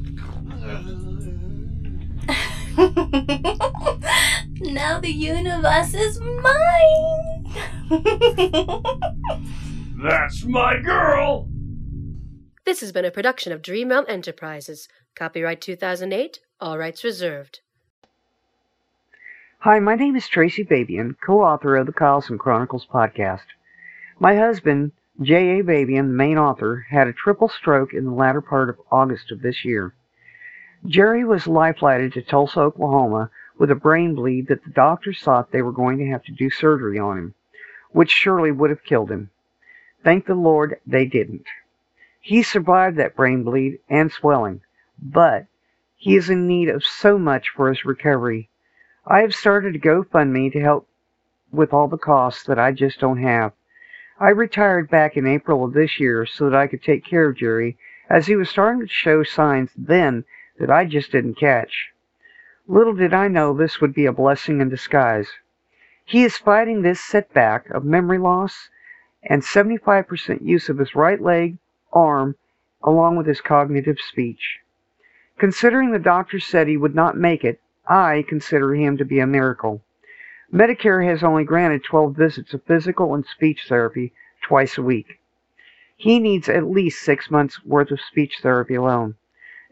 now 4.61 4.99
the 4.99 5.09
universe 5.09 5.95
is 5.95 6.19
mine! 6.21 7.47
That's 9.99 10.45
my 10.45 10.77
girl! 10.77 11.49
This 12.65 12.81
has 12.81 12.91
been 12.91 13.03
a 13.03 13.09
production 13.09 13.51
of 13.51 13.63
Dream 13.63 13.89
Realm 13.89 14.05
Enterprises. 14.07 14.87
Copyright 15.15 15.59
2008, 15.59 16.39
all 16.61 16.77
rights 16.77 17.03
reserved. 17.03 17.61
Hi, 19.61 19.79
my 19.79 19.95
name 19.95 20.15
is 20.15 20.27
Tracy 20.27 20.63
Babian, 20.63 21.15
co 21.19 21.41
author 21.41 21.75
of 21.75 21.87
the 21.87 21.93
Carlson 21.93 22.37
Chronicles 22.37 22.85
podcast. 22.85 23.45
My 24.19 24.35
husband, 24.35 24.91
J.A. 25.19 25.63
Babian, 25.63 26.09
the 26.09 26.13
main 26.13 26.37
author, 26.37 26.85
had 26.91 27.07
a 27.07 27.13
triple 27.13 27.49
stroke 27.49 27.91
in 27.91 28.05
the 28.05 28.11
latter 28.11 28.41
part 28.41 28.69
of 28.69 28.79
August 28.91 29.31
of 29.31 29.41
this 29.41 29.65
year. 29.65 29.95
Jerry 30.85 31.25
was 31.25 31.47
life 31.47 31.79
flighted 31.79 32.13
to 32.13 32.21
Tulsa, 32.21 32.59
Oklahoma, 32.59 33.31
with 33.57 33.71
a 33.71 33.75
brain 33.75 34.13
bleed 34.13 34.47
that 34.49 34.63
the 34.63 34.69
doctors 34.69 35.21
thought 35.23 35.51
they 35.51 35.63
were 35.63 35.71
going 35.71 35.97
to 35.97 36.05
have 36.05 36.23
to 36.25 36.31
do 36.31 36.51
surgery 36.51 36.99
on 36.99 37.17
him, 37.17 37.33
which 37.93 38.11
surely 38.11 38.51
would 38.51 38.69
have 38.69 38.83
killed 38.83 39.09
him. 39.09 39.31
Thank 40.07 40.25
the 40.25 40.35
Lord 40.35 40.79
they 40.87 41.03
didn't. 41.03 41.47
He 42.21 42.41
survived 42.41 42.95
that 42.95 43.17
brain 43.17 43.43
bleed 43.43 43.79
and 43.89 44.09
swelling, 44.09 44.61
but 44.97 45.47
he 45.97 46.15
is 46.15 46.29
in 46.29 46.47
need 46.47 46.69
of 46.69 46.85
so 46.85 47.17
much 47.17 47.49
for 47.49 47.67
his 47.67 47.83
recovery. 47.83 48.49
I 49.05 49.19
have 49.19 49.35
started 49.35 49.75
a 49.75 49.79
GoFundMe 49.79 50.53
to 50.53 50.61
help 50.61 50.87
with 51.51 51.73
all 51.73 51.89
the 51.89 51.97
costs 51.97 52.45
that 52.45 52.57
I 52.57 52.71
just 52.71 53.01
don't 53.01 53.21
have. 53.21 53.51
I 54.17 54.29
retired 54.29 54.89
back 54.89 55.17
in 55.17 55.27
April 55.27 55.65
of 55.65 55.73
this 55.73 55.99
year 55.99 56.25
so 56.25 56.49
that 56.49 56.57
I 56.57 56.67
could 56.67 56.83
take 56.83 57.03
care 57.03 57.27
of 57.27 57.35
Jerry, 57.35 57.77
as 58.09 58.27
he 58.27 58.37
was 58.37 58.49
starting 58.49 58.79
to 58.83 58.87
show 58.87 59.23
signs 59.23 59.71
then 59.75 60.23
that 60.57 60.71
I 60.71 60.85
just 60.85 61.11
didn't 61.11 61.35
catch. 61.35 61.89
Little 62.65 62.95
did 62.95 63.13
I 63.13 63.27
know 63.27 63.53
this 63.53 63.81
would 63.81 63.93
be 63.93 64.05
a 64.05 64.13
blessing 64.13 64.61
in 64.61 64.69
disguise. 64.69 65.27
He 66.05 66.23
is 66.23 66.37
fighting 66.37 66.81
this 66.81 67.01
setback 67.03 67.69
of 67.71 67.83
memory 67.83 68.19
loss 68.19 68.69
and 69.27 69.41
75% 69.41 70.41
use 70.41 70.69
of 70.69 70.77
his 70.77 70.95
right 70.95 71.21
leg, 71.21 71.57
arm, 71.93 72.35
along 72.83 73.17
with 73.17 73.27
his 73.27 73.41
cognitive 73.41 73.99
speech. 73.99 74.59
Considering 75.37 75.91
the 75.91 75.99
doctor 75.99 76.39
said 76.39 76.67
he 76.67 76.77
would 76.77 76.95
not 76.95 77.17
make 77.17 77.43
it, 77.43 77.61
I 77.87 78.25
consider 78.27 78.73
him 78.73 78.97
to 78.97 79.05
be 79.05 79.19
a 79.19 79.27
miracle. 79.27 79.83
Medicare 80.51 81.05
has 81.05 81.23
only 81.23 81.43
granted 81.43 81.83
12 81.83 82.15
visits 82.15 82.53
of 82.53 82.63
physical 82.63 83.13
and 83.13 83.25
speech 83.25 83.65
therapy 83.67 84.13
twice 84.41 84.77
a 84.77 84.81
week. 84.81 85.19
He 85.95 86.19
needs 86.19 86.47
at 86.47 86.63
least 86.63 87.01
six 87.03 87.29
months' 87.29 87.63
worth 87.65 87.91
of 87.91 87.99
speech 87.99 88.39
therapy 88.41 88.75
alone. 88.75 89.15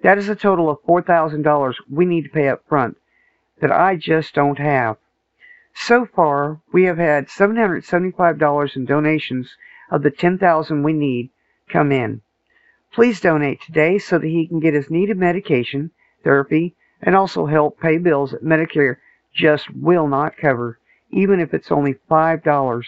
That 0.04 0.18
is 0.18 0.28
a 0.28 0.36
total 0.36 0.70
of 0.70 0.82
$4,000 0.84 1.76
we 1.90 2.06
need 2.06 2.24
to 2.24 2.30
pay 2.30 2.50
up 2.50 2.68
front 2.68 2.98
that 3.62 3.72
I 3.72 3.96
just 3.96 4.34
don't 4.36 4.60
have. 4.60 4.98
So 5.78 6.06
far, 6.06 6.62
we 6.72 6.86
have 6.86 6.98
had 6.98 7.28
$775 7.28 8.76
in 8.78 8.86
donations 8.86 9.58
of 9.92 10.04
the 10.04 10.10
10000 10.10 10.84
we 10.84 10.94
need 10.94 11.32
come 11.68 11.92
in. 11.92 12.22
Please 12.94 13.20
donate 13.20 13.60
today 13.62 13.98
so 13.98 14.18
that 14.18 14.26
he 14.26 14.48
can 14.48 14.62
get 14.62 14.74
his 14.74 14.90
needed 14.90 15.18
medication, 15.18 15.92
therapy, 16.24 16.76
and 17.02 17.14
also 17.14 17.46
help 17.46 17.78
pay 17.78 17.98
bills 17.98 18.32
that 18.32 18.44
Medicare 18.44 18.98
just 19.34 19.70
will 19.76 20.08
not 20.08 20.38
cover, 20.38 20.80
even 21.12 21.42
if 21.42 21.54
it's 21.54 21.72
only 21.72 21.96
$5. 22.10 22.86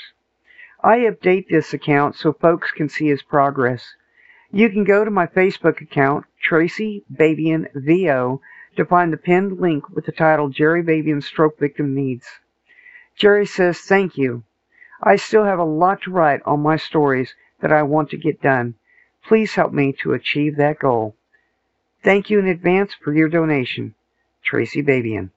I 0.82 1.00
update 1.00 1.50
this 1.50 1.74
account 1.74 2.16
so 2.16 2.32
folks 2.32 2.72
can 2.72 2.88
see 2.88 3.10
his 3.10 3.22
progress. 3.22 3.96
You 4.50 4.70
can 4.70 4.86
go 4.86 5.04
to 5.04 5.12
my 5.12 5.28
Facebook 5.28 5.82
account, 5.82 6.26
Tracy 6.42 7.04
Babian 7.14 7.68
VO, 7.76 8.40
to 8.78 8.86
find 8.86 9.12
the 9.12 9.18
pinned 9.18 9.60
link 9.60 9.90
with 9.90 10.06
the 10.06 10.14
title 10.14 10.48
Jerry 10.48 10.82
Babian 10.82 11.22
Stroke 11.22 11.60
Victim 11.60 11.94
Needs. 11.94 12.40
Jerry 13.18 13.48
says 13.48 13.80
thank 13.80 14.18
you. 14.18 14.44
I 15.02 15.16
still 15.16 15.44
have 15.44 15.60
a 15.60 15.64
lot 15.64 16.04
to 16.04 16.12
write 16.12 16.42
on 16.46 16.62
my 16.62 16.78
stories 16.78 17.34
that 17.62 17.72
I 17.72 17.84
want 17.84 18.12
to 18.12 18.18
get 18.18 18.42
done. 18.42 18.76
Please 19.28 19.56
help 19.56 19.74
me 19.74 19.94
to 20.04 20.14
achieve 20.14 20.56
that 20.58 20.80
goal. 20.80 21.16
Thank 22.04 22.30
you 22.30 22.40
in 22.40 22.48
advance 22.48 22.94
for 22.94 23.14
your 23.14 23.28
donation. 23.28 23.96
Tracy 24.44 24.84
Babian. 24.84 25.32